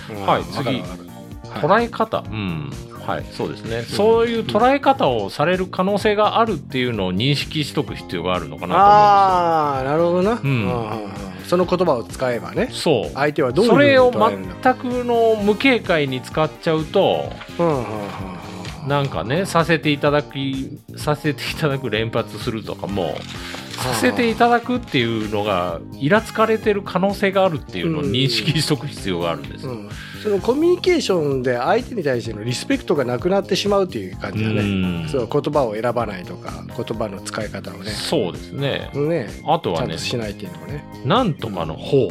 [0.09, 0.25] うん。
[0.25, 0.43] はい。
[0.43, 0.83] 次
[1.61, 2.69] 捉え方、うん、
[3.05, 10.47] はい、そうですね、そういう捉え方をされる可能性があるっていうのを認識しとく必要があるのかなああなるほどな、んうん。
[10.47, 12.55] うんうんその言葉を使えばね。
[12.55, 13.03] と思うんですよ。
[13.03, 13.11] そう。
[13.13, 17.83] 相手はどうそれを全くの無警戒に使っちゃうと、うんうんうん
[18.83, 18.87] うん。
[18.87, 23.15] なんかね、させていただき、させていただく連発するとかも、
[23.77, 29.73] させていただくっていうのが、イラつかれてる可能性があるっていうのを認識しとく必要があるんですよ。
[29.73, 29.89] うん
[30.25, 34.63] そのコミュニケーションで相手に対してのリスペクトがなくなってしまうっていう感じだね、う
[35.05, 35.07] ん。
[35.07, 37.91] そう言葉を選ばないとか言葉の使い方をね。
[37.91, 38.89] そうですね。
[38.95, 39.29] ね。
[39.45, 40.83] あとはねしないっていうのがね。
[41.05, 42.07] なんとかの方。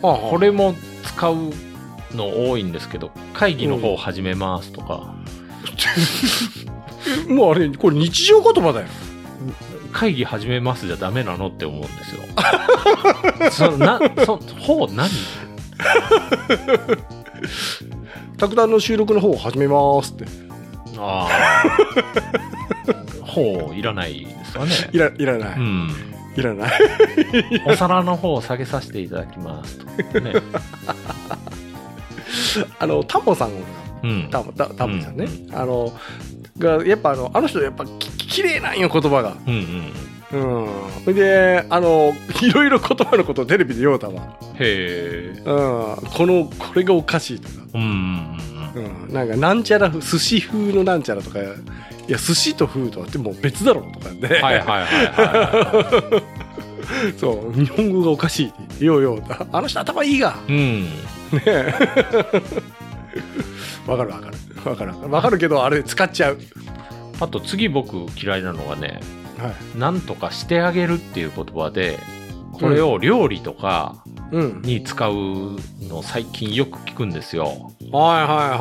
[0.00, 1.36] ここれも使う
[2.14, 5.14] の多いんですけど、会議の方始めますとか、
[7.28, 8.86] もうあれこれ日常言葉だよ。
[9.92, 12.22] 会議始めますじゃダメなのって思うんですよ。
[13.52, 15.10] そなそ方何？
[18.38, 20.24] 卓談の収録の方を始めますって
[20.98, 21.32] ああ。
[23.32, 24.72] 方いらないですわね。
[24.92, 25.90] いらいらない、うん。
[26.36, 26.70] いらない
[27.66, 30.32] お皿の方を下げさせていただきますとかね。
[32.78, 33.50] あのタモさん
[34.02, 34.28] うん。
[34.30, 35.92] タモタタモさんね、うあの
[36.58, 39.92] がやっぱあのあの人やっぱききれいなんよ言葉がうんうん。
[40.32, 40.66] うん。
[41.04, 44.38] それであのいろいろ言葉のことをテレビで言おうたわ。
[44.58, 45.38] へえ。
[45.38, 45.44] うん。
[45.44, 47.54] このこれがおかしいとか。
[47.74, 48.38] うん
[48.74, 51.44] うんなんかなんちゃら風寿司風のなんちゃらとかい
[52.08, 54.30] や寿司と風とはってもう別だろうとかね、うん。
[54.30, 56.22] はいはいはいは
[57.18, 57.58] そう。
[57.58, 60.36] 日本語がおかしいようようあの人頭いいが。
[60.48, 60.52] い。
[60.52, 60.82] うん。
[60.84, 60.90] ね。
[61.46, 61.72] え
[63.86, 64.10] わかる。
[64.10, 65.10] わかるわかる。
[65.10, 66.38] わかるけどあれ使っちゃう。
[67.20, 69.21] あと次僕嫌いなのがね、はい
[69.76, 71.98] なんとかしてあげるっていう言葉で、
[72.52, 75.12] これを料理とかうんに使う
[75.88, 77.44] の最近よく聞くんですよ。
[77.46, 78.56] はいはいは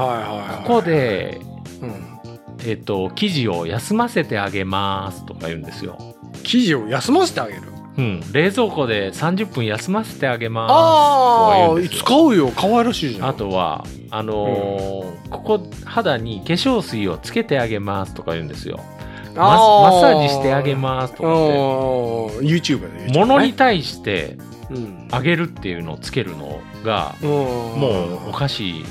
[0.49, 1.39] いはいここで、
[1.81, 2.19] うん、
[2.65, 5.97] えっ、と、生地を休ませてあげますとか言うんですよ。
[6.43, 7.61] 生地を休ませてあげる？
[7.97, 8.23] うん。
[8.31, 10.71] 冷蔵庫で30分休ませてあげます。
[10.71, 18.79] ああ使うよ可愛らしいじゃんあとは、あのーここ肌に化粧水をつけてあげますとか言うんですよ。
[19.35, 22.45] ママッサージしてあげますとかって。
[22.45, 24.37] YouTube でのに対して
[24.69, 25.07] うん。
[25.11, 27.89] あげるっていうのをつけるのが、もも
[28.27, 28.79] うおかしい。
[28.79, 28.85] い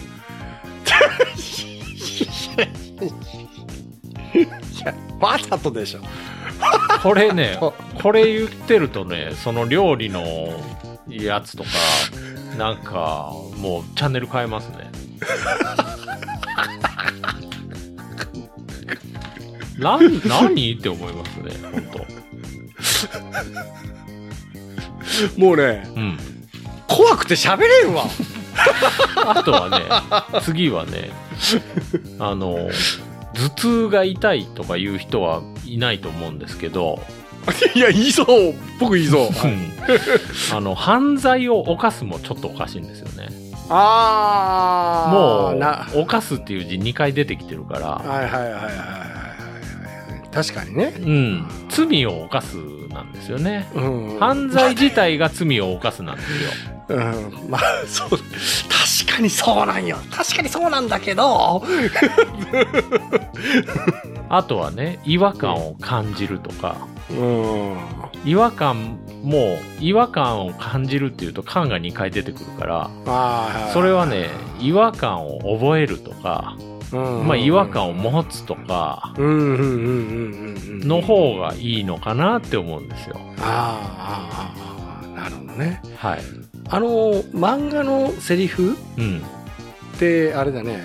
[4.85, 6.00] やわざとでしょ。
[7.03, 7.72] これね あ、
[8.03, 10.22] これ言ってるとね、その料理の
[11.09, 11.70] やつとか、
[12.59, 14.90] なんか、もうチャンネル変えますね。
[19.81, 21.83] なん何って思いますね、本
[25.37, 26.01] もうね、当。
[26.01, 26.19] うん。
[26.87, 28.05] 怖くて喋れんわ。
[29.16, 31.11] あとはね、次はね、
[32.19, 32.69] あの、
[33.35, 37.01] 頭痛が痛いとかいう人はいないと思うんですけど、
[37.75, 38.55] いや、言いそう。
[38.79, 39.29] 僕言いそう。
[39.29, 39.73] うん
[40.53, 43.29] あの、犯罪を犯すもちょっとおかしいんですよね。
[43.69, 45.12] ああ。
[45.12, 45.88] もな。
[45.95, 49.10] う、犯すっていう字2回出てきてるから、はいはいはいはい。
[50.33, 50.95] 確かにね。
[50.99, 52.57] うん、罪を犯す
[52.88, 53.69] なんですよね。
[53.75, 53.81] う
[54.16, 54.19] ん。
[54.19, 56.51] 犯罪自体が罪を犯すなんですよ。
[56.90, 57.51] うん。
[57.51, 58.11] まあ、そう。
[58.11, 58.21] 確
[59.16, 59.97] かにそうなんよ。
[60.11, 61.64] 確かにそうなんだけど。
[64.29, 66.77] あとはね、違和感を感じるとか、
[67.11, 67.77] うん。
[68.25, 72.90] 違和感も、違和感を感じるっていうと、感が2回出てくるから。
[73.73, 74.29] それはね、
[74.61, 79.14] 違和感を覚えるとか、うん、まあ違和感を持つとか。
[79.18, 83.16] の方がいいのかなって思うんですよ。
[83.38, 85.83] あーあなるほどね。
[85.96, 86.20] はい。
[86.68, 89.18] あの、漫画のセリフうん。
[89.96, 90.85] って、あれだね、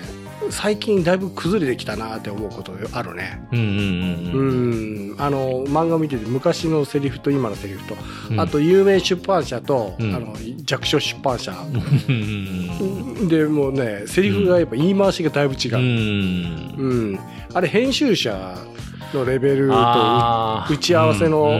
[0.50, 3.40] 最近だいぶ崩れてきたなって思うことあるね。
[3.52, 5.14] うん。
[5.18, 7.96] あの、漫画見てて昔のセリフと今のセリフと、
[8.30, 8.40] うん。
[8.40, 11.52] あと有名出版社と、うんあの、弱小出版社。
[13.28, 15.80] で、もうね、セリフがやっぱ言い回しがだいぶ違うん。
[15.80, 15.84] うう。
[15.84, 16.76] ん。
[16.78, 17.18] うん。
[17.54, 18.56] あれ、編集者
[19.14, 21.58] のレベルと打ち合わせの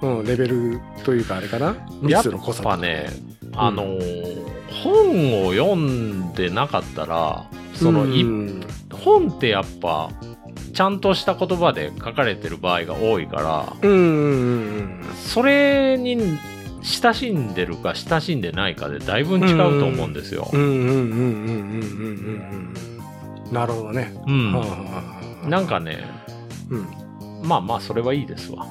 [0.00, 1.74] うんレベルというかあれかな？
[2.06, 3.08] やっ密の濃さとぱね、
[3.52, 8.24] あのー本を読んでなかったら、そのい、
[8.92, 10.10] 本ってやっぱ
[10.74, 16.38] ちゃんとした言葉で書かれてる場合が多いから、うんそれに
[16.82, 20.48] 親しんでるか親しんでないかでだいぶ違うと思うんですよ。
[23.52, 24.14] なるほどね。
[24.26, 24.52] うん、
[25.48, 26.04] なんかね、
[26.70, 26.86] うん、
[27.42, 28.66] まあまあそれはいいですわ。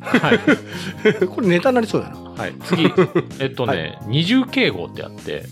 [0.00, 0.38] はい、
[1.26, 2.16] これネタになりそうだな。
[2.30, 2.84] はい、次、
[3.38, 5.44] えっとね、はい、二重敬語ってあって、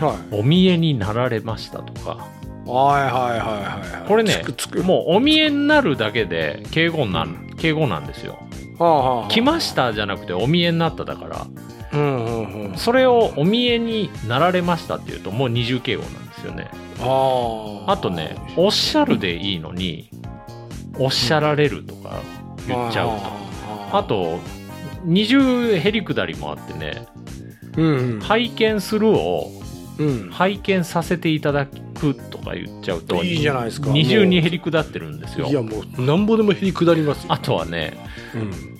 [0.00, 0.36] はい。
[0.36, 2.28] お見えになられましたとか、
[2.70, 4.82] はいはいはいはいこれねつくつく。
[4.82, 8.38] もうお見えになるだけで敬語なん、敬語なんですよ。
[8.78, 11.46] はあはあはあ来ましたじゃなくてお見えになっただから、
[11.92, 12.76] うんうんうん。
[12.76, 16.70] それをお見えになられましたっていうともう二重敬語なんですよね。
[17.00, 17.92] ああ。
[17.92, 20.10] あとね、おっしゃるでいいのに、
[20.98, 22.20] おっしゃられるとか
[22.66, 23.08] 言っちゃう
[23.90, 23.96] と。
[23.98, 24.38] あと、
[25.04, 27.06] 二重へりくだりもあってね、
[27.76, 28.20] うんうん。
[28.20, 29.57] 拝見するをうん
[30.30, 33.90] 拝見させていただくとか言っちゃうと、いいじゃないですか。
[33.90, 35.46] 二重にへりくだってるんですよ。
[35.46, 37.32] いやもうなんぼでもへりくだりますよ。
[37.32, 37.98] あとはね、
[38.34, 38.78] うん。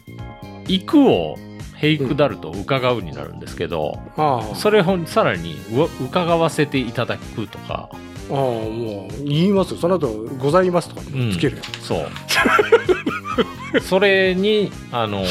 [0.67, 1.37] 行くを
[1.75, 4.55] へりくだると伺うになるんですけど、ああ。
[4.55, 7.89] それをさらにうわ伺わせていただくとか、
[8.31, 9.81] ああもう言いますよ。
[9.81, 11.33] その後ございますとかうん。
[11.33, 12.09] つけるよ、そう。
[13.83, 15.27] それに、あの、もう、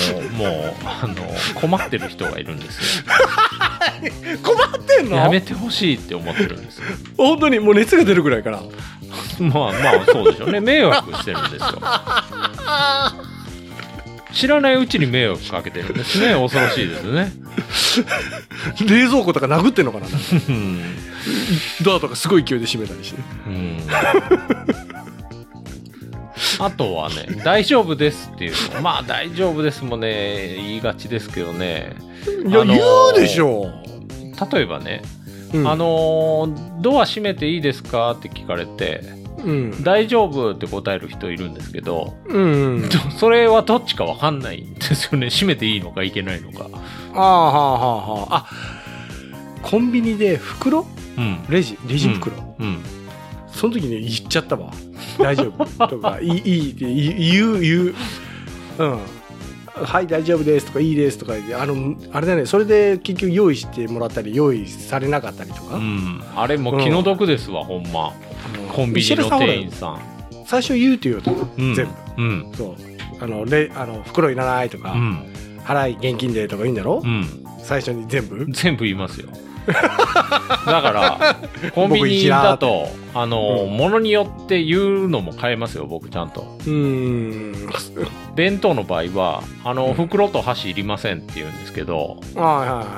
[0.86, 1.16] あの、
[1.60, 3.04] 困ってる人がいるんです
[4.44, 5.16] 困ってんよ。
[5.18, 6.84] やめてほしいって思ってるんですよ。
[7.18, 8.62] 本当にもう熱が出るぐらいから
[9.40, 10.60] まあまあ、そうでしょうね。
[10.60, 11.82] 迷惑してるんですよ。
[14.34, 16.36] 知らないうちに迷惑かけてるんですね。
[16.36, 17.32] 恐ろしいですね。
[18.88, 20.08] 冷蔵庫とか殴ってんのかな？
[20.08, 20.82] うん。
[21.82, 23.82] ドアとかすごい勢いで閉めたりしてうん
[26.60, 28.82] あとはね、大丈夫ですっていうの。
[28.82, 31.96] まあ、大丈夫ですもね、言いがちですけどね。
[32.48, 32.84] いや、あのー言
[33.16, 33.72] うでしょ
[34.52, 35.02] 例えばね、
[35.54, 39.02] うんあのードア閉めていいですかって聞かれて、
[39.44, 45.30] うん大丈夫って答える人いるんですけど、うんうん それはどっちかわかんないんですよね。
[45.30, 46.68] 閉めていいのかいけないのか。
[47.14, 48.46] ああはあはあはああ
[49.64, 50.86] コンビニで袋？
[51.18, 51.40] うん。
[51.50, 52.80] レジレジ袋、うん。
[53.58, 54.72] その時に言っちゃったわ。
[55.18, 55.88] 大丈夫。
[55.88, 57.96] とかいいいいって言う言う。
[58.78, 59.00] うん。
[59.84, 60.68] はい大丈夫です。
[60.68, 61.18] とかいいです。
[61.18, 62.46] とかあのあれだね。
[62.46, 66.24] それで結局用意してもらったり用意されなかったりとか、うん。
[66.36, 68.14] あれも気の毒ですわ、ほんま。
[68.74, 70.02] コンビニの店員さん。
[70.46, 71.74] 最初言うって言うと、うん。
[71.74, 72.22] 全部。
[72.22, 72.52] うん。
[72.56, 72.76] そう。
[73.20, 75.26] あのレあの袋いらないとか、うん。
[75.66, 77.26] 払い現金でとか言うんだろ、うん。
[77.60, 78.46] 最初に全部。
[78.52, 79.30] 全部言いますよ。
[79.68, 81.36] だから、
[81.74, 86.42] コンビニだと、あの、うんものによって言うのも変えますよ、僕ちゃんと。
[86.42, 87.70] うーん。
[88.36, 89.94] 弁当の場合は、あの、うん。
[89.94, 92.18] 袋と箸いりませんって言うんですけど、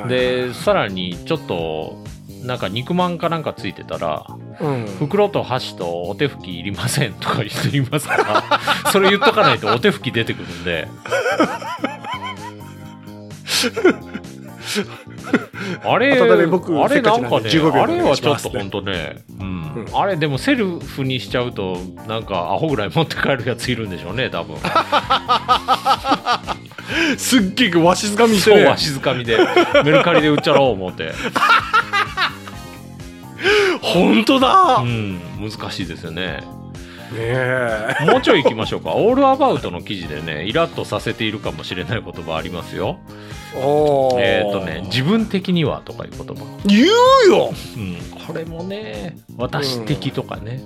[0.07, 1.97] で、さらにちょっと、
[2.43, 4.26] なんか肉まんかなんかついてたら、
[4.61, 4.86] うん。
[4.99, 8.43] 袋と箸とお手拭きいりませんとか言って言いますから、
[8.91, 10.88] それ言っとかないとお手拭き出てくるんで、
[15.84, 24.57] あれ、あれなんかね、せっかちなんで15秒あれはちょっと本当ね、うん、うんあれでもセルフにしちゃうと、なんかアホぐらい持って帰るやついるんでしょうね、多分。
[27.17, 29.38] すっげえわしづかみしてそう、ねわしづかみで、
[29.86, 31.13] メルカリで売っちゃろう思って。
[33.82, 36.43] 本当だうねん、難しいですよね。
[37.16, 38.95] えもうちょい行きましょうか。
[38.95, 42.99] オールアバウトの記事でね、イラッとさせているかもしれない言葉ありますよ。
[44.20, 46.45] えっ、とね、自分的にはとかいう言葉。
[46.66, 46.86] 言う
[47.30, 47.97] よ、うん、
[48.28, 50.62] これもね、私的とかね。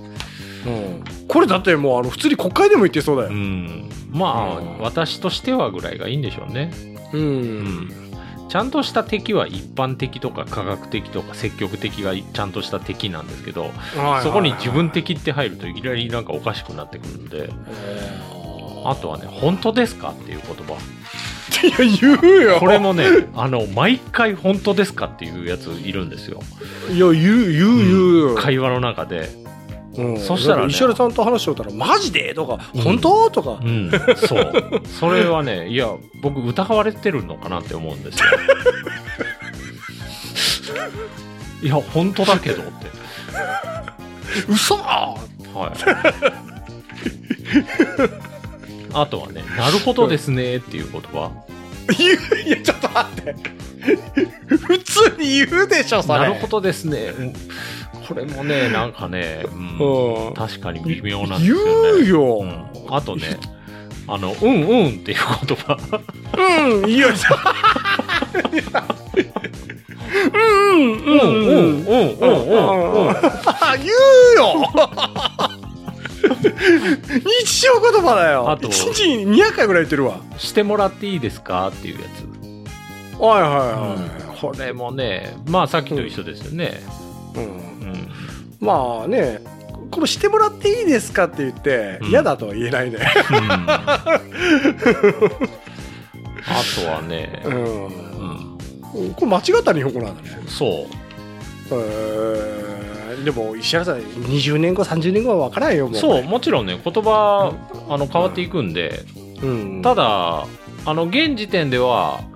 [1.28, 3.90] これだってもうあの普通に国会でも言ってそうだうよ、ん。
[4.10, 6.72] まあ、うん私としてはぐらいがいいんでしょうね。
[7.12, 8.03] うんうん。
[8.48, 13.70] ちゃんとした敵は一般的とか科学的とか積極的がちゃんとした敵なんですけど、
[14.22, 17.50] そこに自分的って入るといきなりなんかおかしくなってくるんで、
[18.84, 20.74] あとはね、本当ですかっていう言葉。
[21.62, 26.40] いや言うよこれもね、あの、毎回本当ですかっていうやついるんですよ。
[26.90, 29.43] いや言う言う言う、会話の中で。
[29.96, 34.52] うんそしたらね石原さんと話しておったら「マジで?」とか「うん本当?」とかうん、そう。
[34.86, 35.90] それはね、いや、
[36.20, 38.24] 僕疑われてるのかなって思うんですよ。
[41.62, 42.86] いや、本当だけどって。
[44.48, 45.16] 「嘘は
[45.54, 45.58] い。
[48.92, 51.30] あとはね、なるほどですねっていう言葉。
[52.46, 53.36] いやちょっと待って
[54.56, 57.12] 普通に言うでしょそれなるほどですね。
[58.10, 62.02] うんこれもね、 なんかね、うんうん確かに微妙なんです言よね。
[62.02, 63.38] うよ、うんあとね、
[64.06, 65.78] あの、うんうんっていう言葉。
[66.36, 67.08] うん、いや、
[70.28, 73.14] うん、うん、うん、うんうんうんうんうんうん。
[73.82, 74.70] 言うよ
[77.44, 78.50] 日常言葉だよ。
[78.50, 80.20] あと1日に200回ぐらい言ってるわ。
[80.38, 82.24] してもらっていいですかっていうやつ。
[83.18, 83.96] はいはいは
[84.40, 86.64] これもね、まあさっきと一緒ですよね。
[86.64, 86.98] い。
[86.98, 87.03] うん
[87.34, 88.08] うん。
[88.60, 89.40] まあね、
[89.90, 92.98] これしてもらっていいですかって言って、うん嫌だとは言えないね。
[93.30, 93.50] うん
[96.46, 97.54] あとはね、ううん、
[99.08, 99.14] ん。
[99.14, 100.42] これ間違った日本語なんだね。
[100.46, 100.70] そう。
[101.72, 102.74] えー
[103.24, 107.54] でも石原さん20年後30年後は分からんよもうそう、もちろんね、言葉、
[107.88, 109.00] あの、変わっていくんで、
[109.42, 110.46] うん、ただ、
[110.84, 112.34] あの、現時点では、はい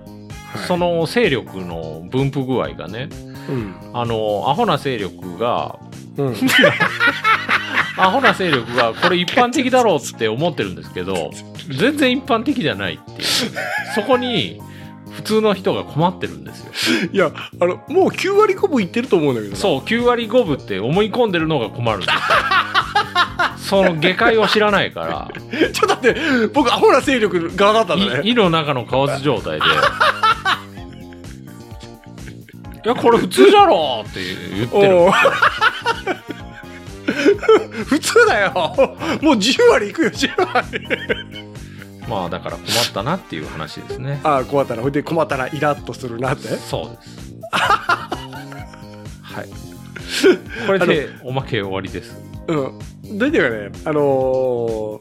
[0.66, 3.10] その勢力の分布具合がね、
[3.48, 5.78] うんあの、アホな勢力が、
[6.16, 6.36] うん
[7.96, 11.32] アホな勢力がこれ一般的だろうって思ってるんですけど、
[11.68, 13.28] 全然一般的じゃないっていう。
[13.94, 14.60] そこに、
[15.18, 17.10] 普通の人が困ってるんですよ。
[17.12, 22.20] いやあのもう9割5分いってると思うんだけどなそう、9割5分って思い込んでるのが困るんですよ。
[23.58, 25.28] その下界を知らないから、
[25.72, 29.66] ちょっと待って僕アホな勢力側だったんだねい胃の中の蛙状態で、
[32.84, 34.04] いや、これ普通じゃろ？
[34.08, 34.20] って
[34.54, 35.10] 言ってる。
[37.86, 38.52] 普通だよ
[39.22, 40.66] もう10割いくよ10割
[42.08, 44.20] まあ、だから困ったなっていう話ですね。
[44.24, 47.34] ああ困ったなほいで困ったなイラッとするなってそうです。
[47.52, 50.66] はい。
[50.66, 52.16] これでおまけ終わりです。
[52.46, 52.78] うん
[53.18, 55.00] 大体かねあのー、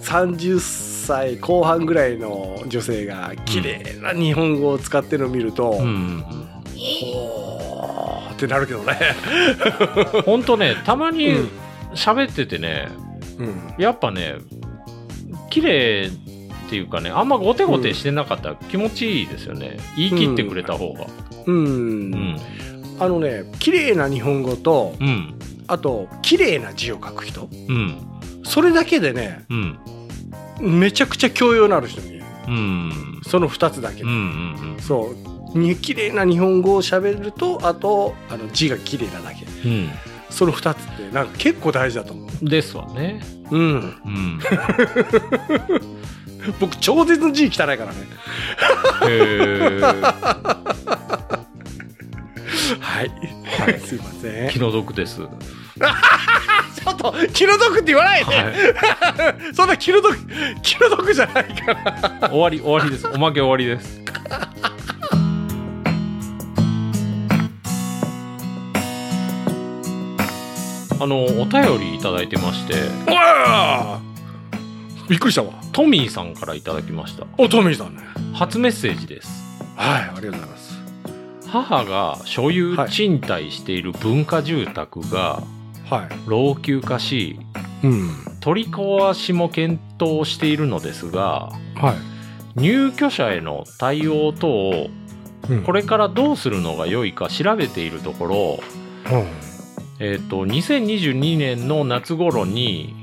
[0.00, 0.58] 30
[1.06, 8.98] 歳後半ぐらいの女性が綺麗な日本語を使ってるのを見ると、うんうんほーってなるけどね。
[10.14, 10.22] うん。
[10.22, 11.48] ほんとね、たまにうん
[11.96, 12.88] 喋っててね、
[13.38, 13.74] うん。
[13.78, 14.36] やっぱね、
[15.50, 16.10] 綺麗
[16.66, 19.78] っていうかね、あんまゴテゴテしてなかったら気持ちいいですよね。
[19.96, 21.06] 言い切ってくれた方が。
[21.46, 21.56] うん。
[21.56, 21.68] う
[22.16, 22.36] ん。
[22.98, 25.34] あのね、綺麗な日本語と、うん。
[25.66, 27.48] あと、綺麗な字を書く人。
[27.68, 27.96] うん。
[28.44, 29.78] それだけでね、うん。
[30.60, 33.20] めちゃくちゃ教養のある人に、うん。
[33.26, 34.10] その2つだけうん。
[34.10, 34.12] う
[34.76, 34.80] ん。
[34.80, 35.35] そう。
[35.54, 39.46] に綺麗な日本語を喋ると、あと、あの字が綺麗なだけ。
[39.68, 39.90] うん。
[40.30, 42.30] その2つって、なんか結構大事だと思う。
[42.48, 43.20] ですわね。
[43.50, 43.96] うん。
[44.04, 44.38] うん。
[46.60, 47.92] 僕、超絶の字汚いからね。
[52.80, 53.08] はい。
[53.08, 54.50] はい すいません。
[54.50, 55.16] 気の毒です。
[55.16, 55.28] ちょ
[56.90, 58.50] っと、気の毒って言わないで、は
[59.50, 59.54] い。
[59.54, 60.16] そんな気の毒、
[60.62, 61.72] 気の毒じゃないか
[62.20, 62.28] ら。
[62.30, 63.06] 終わり、終わりです。
[63.08, 64.00] おまけ終わりです。
[70.98, 74.00] あの、お便りいただいてまして、うわ
[75.08, 75.52] びっくりしたわ。
[75.72, 77.26] トミーさんからいただきました。
[77.38, 78.02] お、トミーさんね。
[78.32, 79.44] 初メッセージです。
[79.76, 80.78] はい、ありがとうございます。
[81.48, 85.42] 母が所有はい賃貸している文化住宅が
[85.88, 86.08] はい。
[86.26, 87.38] 老朽化し、
[87.84, 88.10] うん。
[88.40, 91.94] 取り壊しも検討しているのですが、は
[92.56, 92.60] い。
[92.60, 94.88] 入居者への対応等を
[95.48, 98.60] うんこれからどうするのが良いか調べているところ、
[99.98, 102.94] えっ、と、2022年の夏頃に、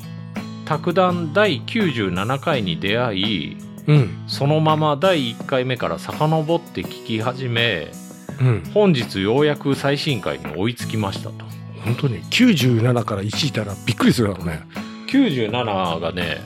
[0.66, 4.24] 卓談第97回に出会い、うんうん。
[4.28, 7.92] そのまま第1回目から遡って聞き始め、
[8.40, 8.72] うん。
[8.74, 11.46] 本日ようやく最新回に追いつきましたと。
[11.84, 14.64] 本当に97から1いたらびっくりするだろうね、
[15.08, 16.42] 97がね、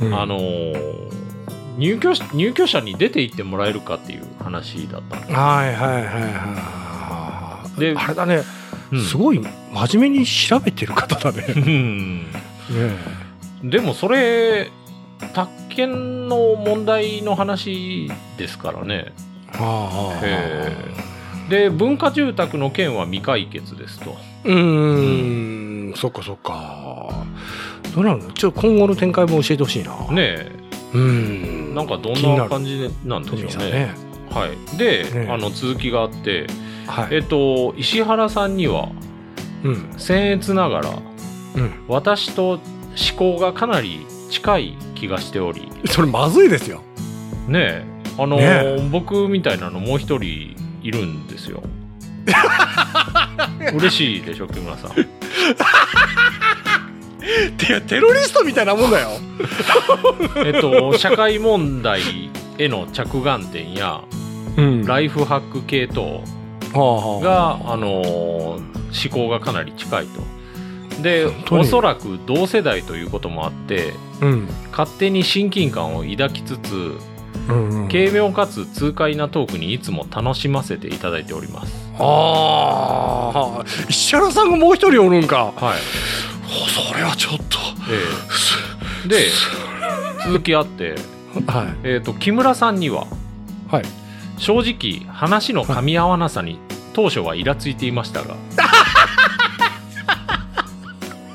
[0.00, 0.20] うん。
[0.20, 1.12] あのー
[1.78, 8.61] 入居者入居者に出て行ってもらえるかっていう話だったはいはいはいはいであれだね、うん
[9.00, 11.46] すごい真面目に調べてる方だね。
[11.56, 12.18] うん。
[12.70, 13.22] ね
[13.64, 14.70] でもそれ
[15.34, 19.06] 宅建の問題の話ですからね。
[19.06, 19.12] え
[19.58, 20.20] ああ。
[20.22, 20.76] へ
[21.48, 24.16] で文化住宅の件は未解決ですと。
[24.44, 25.94] うーん。
[25.94, 27.24] そっかそっか。
[27.94, 28.32] どうなの？
[28.32, 29.92] ちょっと今後の展開も教えてほしいな。
[30.10, 30.46] ね
[30.92, 31.68] うん。
[31.72, 33.70] えなんかどんな感じなんでトしょうね。
[33.70, 33.94] ね。
[34.30, 34.76] はい。
[34.76, 36.46] で、ねあの続きがあって
[36.86, 37.16] はい。
[37.16, 38.90] えっと石原さんには
[39.64, 39.74] うん。
[39.96, 40.90] 僭越ながら
[41.56, 41.84] うん。
[41.88, 42.60] 私と思
[43.16, 45.70] 考がかなり近い気がしており。
[45.86, 46.82] それまずいですよ。
[47.48, 47.84] ねえ。
[48.18, 51.62] あのね僕みたいなのもう一人いるんですよ。
[53.74, 54.90] 嬉しいでしょ木村さん。
[57.56, 59.08] てテロリストみたいなもんだよ。
[60.44, 64.00] えっと社会問題への着眼点や
[64.56, 64.84] うん。
[64.84, 66.20] ライフハック系統
[66.72, 70.20] が、あのー思考がかなり近いと。
[71.02, 74.48] でおそらく同世代ということもあってうん。
[74.70, 76.96] 勝手に親近感を抱きつつ
[77.48, 77.88] うんうん。
[77.88, 81.74] 軽妙かつ痛快なトークにいつも楽しませていただいております。
[81.98, 85.52] ああ石原さんがもう一人おるんか。
[85.56, 85.78] はい。
[86.90, 87.58] それはちょっと。
[87.90, 87.98] え
[89.06, 89.08] え。
[89.08, 89.26] で
[90.24, 90.94] 続きあって、
[91.46, 91.76] はい。
[91.84, 93.06] えー、と木村さんには
[93.70, 94.01] はい
[94.42, 96.58] 正直話の噛み合わなさに
[96.94, 98.34] 当初はイラついていましたが。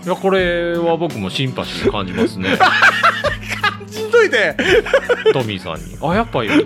[0.05, 2.57] いやこれは僕もシンパシー感じますね。
[3.89, 4.57] しんどいて。
[5.31, 5.97] トミーさんに。
[6.01, 6.63] あやっぱやっ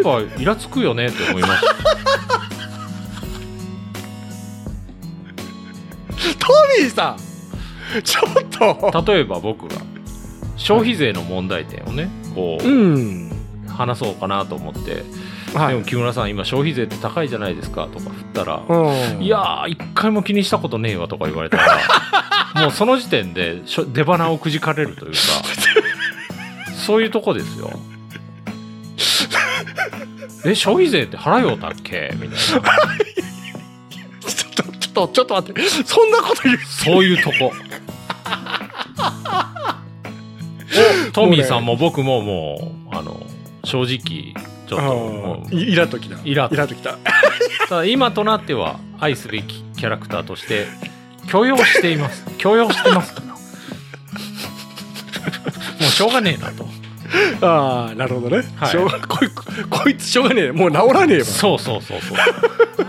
[0.00, 1.74] ぱイラつくよねって思いました。
[6.38, 6.46] ト
[6.78, 7.16] ミーさ
[7.98, 8.02] ん。
[8.04, 9.12] ちょっと。
[9.12, 9.74] 例えば僕が
[10.56, 13.28] 消費税の問題点をねこう、ん。
[13.66, 15.02] 話そうかなと思って、
[15.54, 15.74] はい。
[15.74, 19.22] でも木村さん今消費税って高いじゃないですかとか振ったら、うん。
[19.22, 21.78] いやー一回も気にしたことねえわとか言われたら
[22.62, 25.18] もうその時点でしょ出花をくじかれるというか
[26.74, 27.70] そういうとこですよ。
[30.44, 32.10] え消費税って払ようたっけ？
[32.14, 32.36] みたいな。
[32.40, 32.62] ちょっ
[34.54, 35.62] とちょっとちょっと待って。
[35.84, 37.52] そんなこと言うそういうとこ。
[41.08, 43.20] おトミーさんも僕ももうあの
[43.64, 44.34] 正直
[44.70, 45.54] ちょっともう。
[45.54, 46.16] イラっときた。
[46.24, 46.96] イラっとイラっときた。
[47.68, 50.66] ただ今となっては愛すべきキャラクターとして
[51.28, 52.24] 許容しています。
[52.38, 53.20] 許容してますか？
[53.20, 53.34] らも
[55.80, 56.68] うしょうがねえなと。
[57.44, 58.70] ああなるほどね、はい。
[58.70, 59.28] しょうがこい
[59.68, 60.52] こいつしょうがねえ。
[60.52, 61.24] もう治らねえわ。
[61.24, 62.16] そうそうそうそう。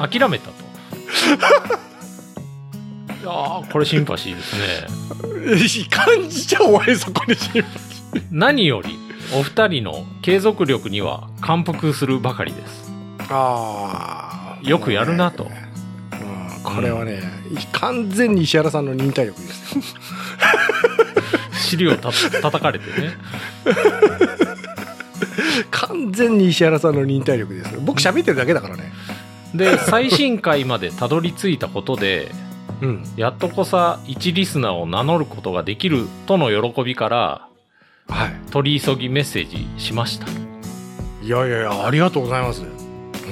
[0.08, 0.54] 諦めたと。
[3.22, 5.88] いやーこれシンパシーですね。
[5.90, 7.50] 感じちゃお前そこにし
[8.30, 8.98] 何より
[9.34, 12.92] お二人の継続力には感服するばかりです。
[13.30, 15.46] ああよくやるなと。
[15.46, 16.64] うん。
[16.64, 17.22] これはね、
[17.72, 19.84] 完全に石原さんの忍耐力ですよ。
[21.54, 23.14] 尻をた叩かれてね。
[25.72, 27.80] 完全に石原さんの忍耐力ですよ。
[27.82, 28.92] 僕喋ってるだけだからね。
[29.56, 32.32] で最新回までたどり着いたことで
[32.82, 33.04] うん。
[33.16, 37.48] やっとこさ1リスナーを名乗ることができるとの喜びから
[38.12, 38.52] はい。
[38.52, 40.28] 取り急ぎメッセージしました。
[41.24, 42.64] いやいやいやありがとうございます。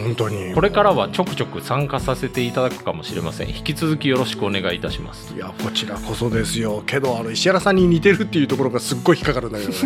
[0.03, 0.53] 本当に。
[0.53, 3.49] これからはちょくちょく参加させていただくかもしれません。
[3.49, 5.33] 引き続きよろしくお願いいたします。
[5.35, 6.83] いやこちらこそですよ。
[6.85, 9.77] けどあの石原さんに似てるっていうところがすっごい引っかかるんだけどね。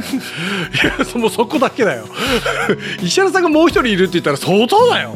[0.83, 2.05] いやそもうそこだけだよ。
[3.01, 5.15] 石原さんがもう一人いるって言ったら相当だよ。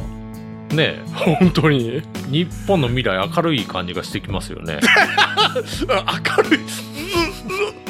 [0.71, 1.89] ね本当に。
[1.89, 4.79] え日本の未来明るい感じがしてきますよね。
[5.87, 6.59] 明るい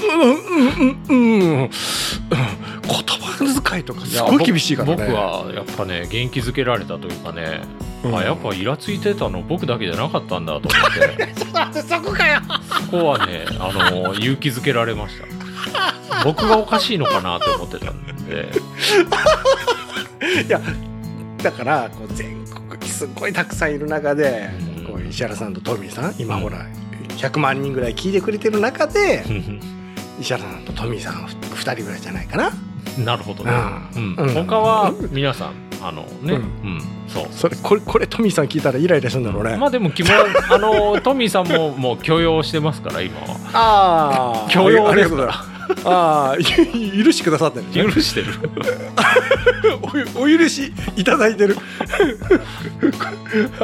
[0.10, 12.40] うんうんうんうん言葉遣いとかすごい厳しいからね僕はやっぱね元気づけられたというかね、うんあやっぱイラついてたの僕だけじゃなかったんだと思ってそこかよ
[12.86, 18.52] そこはねあの勇気づけられました僕がおかしいのかなって思ってたんで
[20.46, 20.62] いや
[21.42, 26.66] だからこう全国にすごいたくさんいる中で、うんこう石原さんとトミーさん今ほら
[27.18, 29.24] 100万人ぐらい聞いてくれてる中で
[30.20, 32.52] 石原さんとトミーさん2人ぐらいじゃないかな。
[33.04, 33.52] なるほどね、
[33.96, 34.34] ううん。
[34.34, 36.78] 他は皆さんあのね、ううん。
[36.78, 37.28] ん、そう。
[37.32, 43.38] それこれこれトミーさん聞いたらイライラするんだろうね、まあでも木村 あのトミーさんももう許容してますから今は。
[43.54, 45.28] ああ 許容ありですから。
[45.28, 45.58] がとうございます。
[45.86, 46.36] ああ
[46.74, 47.92] ゆ 許してくださってる。
[47.92, 48.28] 許してる。
[50.16, 51.58] おお許しいただいてる。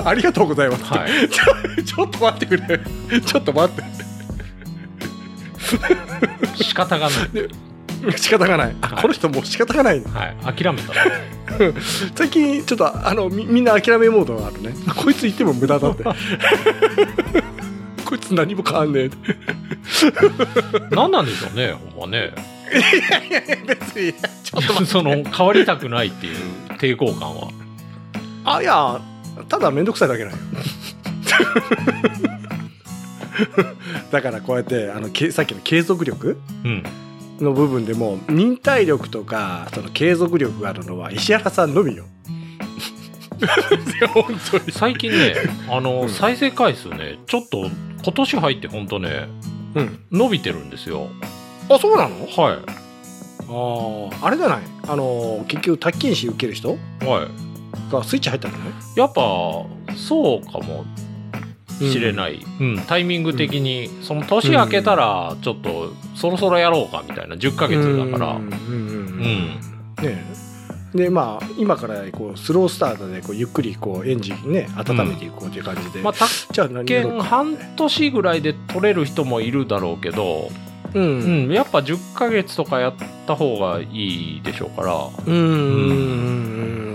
[0.04, 1.30] ありがとうございます、はい。
[1.30, 2.80] ちょちょっと待ってくれ。
[3.22, 3.82] ちょっと待って
[6.56, 8.18] 仕方がない。
[8.18, 8.76] 仕方がない。
[8.82, 9.02] あはい。
[9.02, 10.02] この人もう仕方がない。
[10.02, 10.36] のはい。
[10.54, 10.94] 諦めた。
[12.16, 14.74] 最近ちょっとあのみみんな諦めモードがあるね。
[14.96, 16.04] こいつ言っても無駄だって。
[18.06, 19.10] こいつ何も変わんねえ
[20.92, 22.34] 何なんでしょうねほんまね。
[23.68, 24.14] 別に。
[24.14, 26.38] ちょっとその変わりたくないっていう
[26.78, 27.50] 抵抗感は。
[28.46, 29.00] あいや
[29.48, 30.38] ただ面倒くさいだけなんよ
[34.12, 36.84] だからこうやってあのけさっきの継続力うん。
[37.40, 42.06] の部分でも忍耐力とかその継続力があるのは石原さんのみよ。
[44.14, 44.72] 本当に。
[44.72, 45.34] 最近ね
[45.70, 46.10] あの、うん。
[46.10, 47.70] 再生回数ねちょっと
[48.04, 49.28] 今年入って本当ね
[49.76, 50.00] うん。
[50.12, 51.08] 伸びてるんですよ。
[51.70, 52.28] あそうなの？
[52.28, 52.60] は
[53.50, 54.60] あああれじゃない？
[54.88, 57.92] あの結局宅建士受ける人いはい。
[57.92, 58.70] がスイッチ入ったんじゃない？
[58.96, 59.22] やっぱ
[59.96, 60.86] そうかも
[61.80, 62.80] しれない、うん。
[62.88, 68.34] タイミング的に、その年明けたらちょっとそろそろやろうかみたいな10ヶ月だから。
[68.34, 68.48] うん。
[68.48, 68.54] うん。
[68.54, 68.60] うん。
[68.60, 69.48] うん。
[69.56, 69.60] ね
[70.04, 70.44] え。
[70.94, 77.24] でまあ今からこうスロースタートでこうゆっくりこうエンジンね温めていこうという感じで、まあ宅じゃあ何やろうか。
[77.24, 80.52] 建半年ぐらいで取れる人もいるだろうけど、
[80.94, 81.50] ううん。
[81.50, 82.94] ん、やっぱ10ヶ月とかやっ
[83.26, 85.10] た方がいいでしょうから。
[85.26, 85.34] うん。
[85.34, 85.42] うん。
[85.42, 86.88] うん。
[86.88, 86.93] うん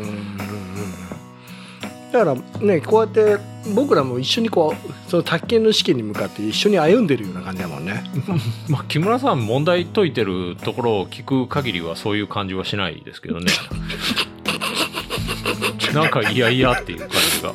[2.12, 3.38] だからねこうやって
[3.74, 8.04] 僕らも一緒にこうその宅建の試験に向かって一緒に歩んでるような感じだもんね。
[8.68, 13.52] まあ、木村さん問題解いてるところを聞く限りはそういう感じはしないですけどね。
[15.94, 17.54] なんかいやいやっていう感じが。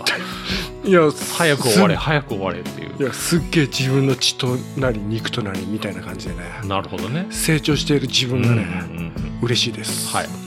[0.85, 0.99] いや
[1.37, 2.91] 早く終われ早く終われっていう。
[2.99, 6.41] いやすっげえ自分の血となり肉となりみたいな感じでね。
[6.65, 7.27] なるほどね。
[7.31, 9.11] 成長している自分がね、うんうんうん。
[9.41, 10.13] 嬉しいです。
[10.13, 10.27] はい。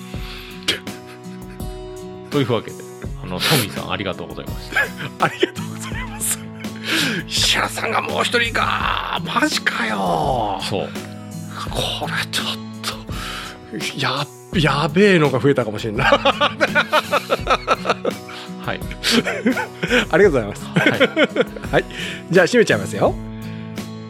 [2.30, 2.85] というわけで
[3.26, 4.80] あのトミーさんありがとうございました。
[5.24, 6.38] ありがとうございます。
[7.26, 9.20] 石原さんがもう一人か。
[9.24, 10.60] マジかよ。
[10.62, 10.88] そう。
[11.68, 12.46] これちょっ
[12.82, 12.94] と
[13.98, 14.24] や
[14.54, 16.04] やべえのが増えたかもしれんな。
[16.04, 16.06] い
[18.64, 18.80] はい。
[20.10, 20.64] ありがとうございます。
[20.64, 20.90] はい。
[21.72, 21.84] はい。
[22.30, 23.12] じゃあ締めちゃいますよ。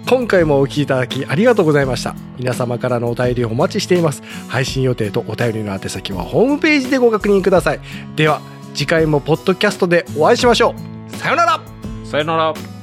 [0.09, 2.15] 今回もお聞きいただきありがとうございました。
[2.39, 4.23] 皆様からのお便りをお待ちしています。
[4.49, 7.81] 配信予定とお便りの宛先はホームページでご確認ください。
[8.15, 8.41] では
[8.77, 10.75] 次回もポッドキャストでお会いしましょ
[11.11, 11.17] う。
[11.17, 11.61] さよなら。
[12.05, 12.76] さよなら。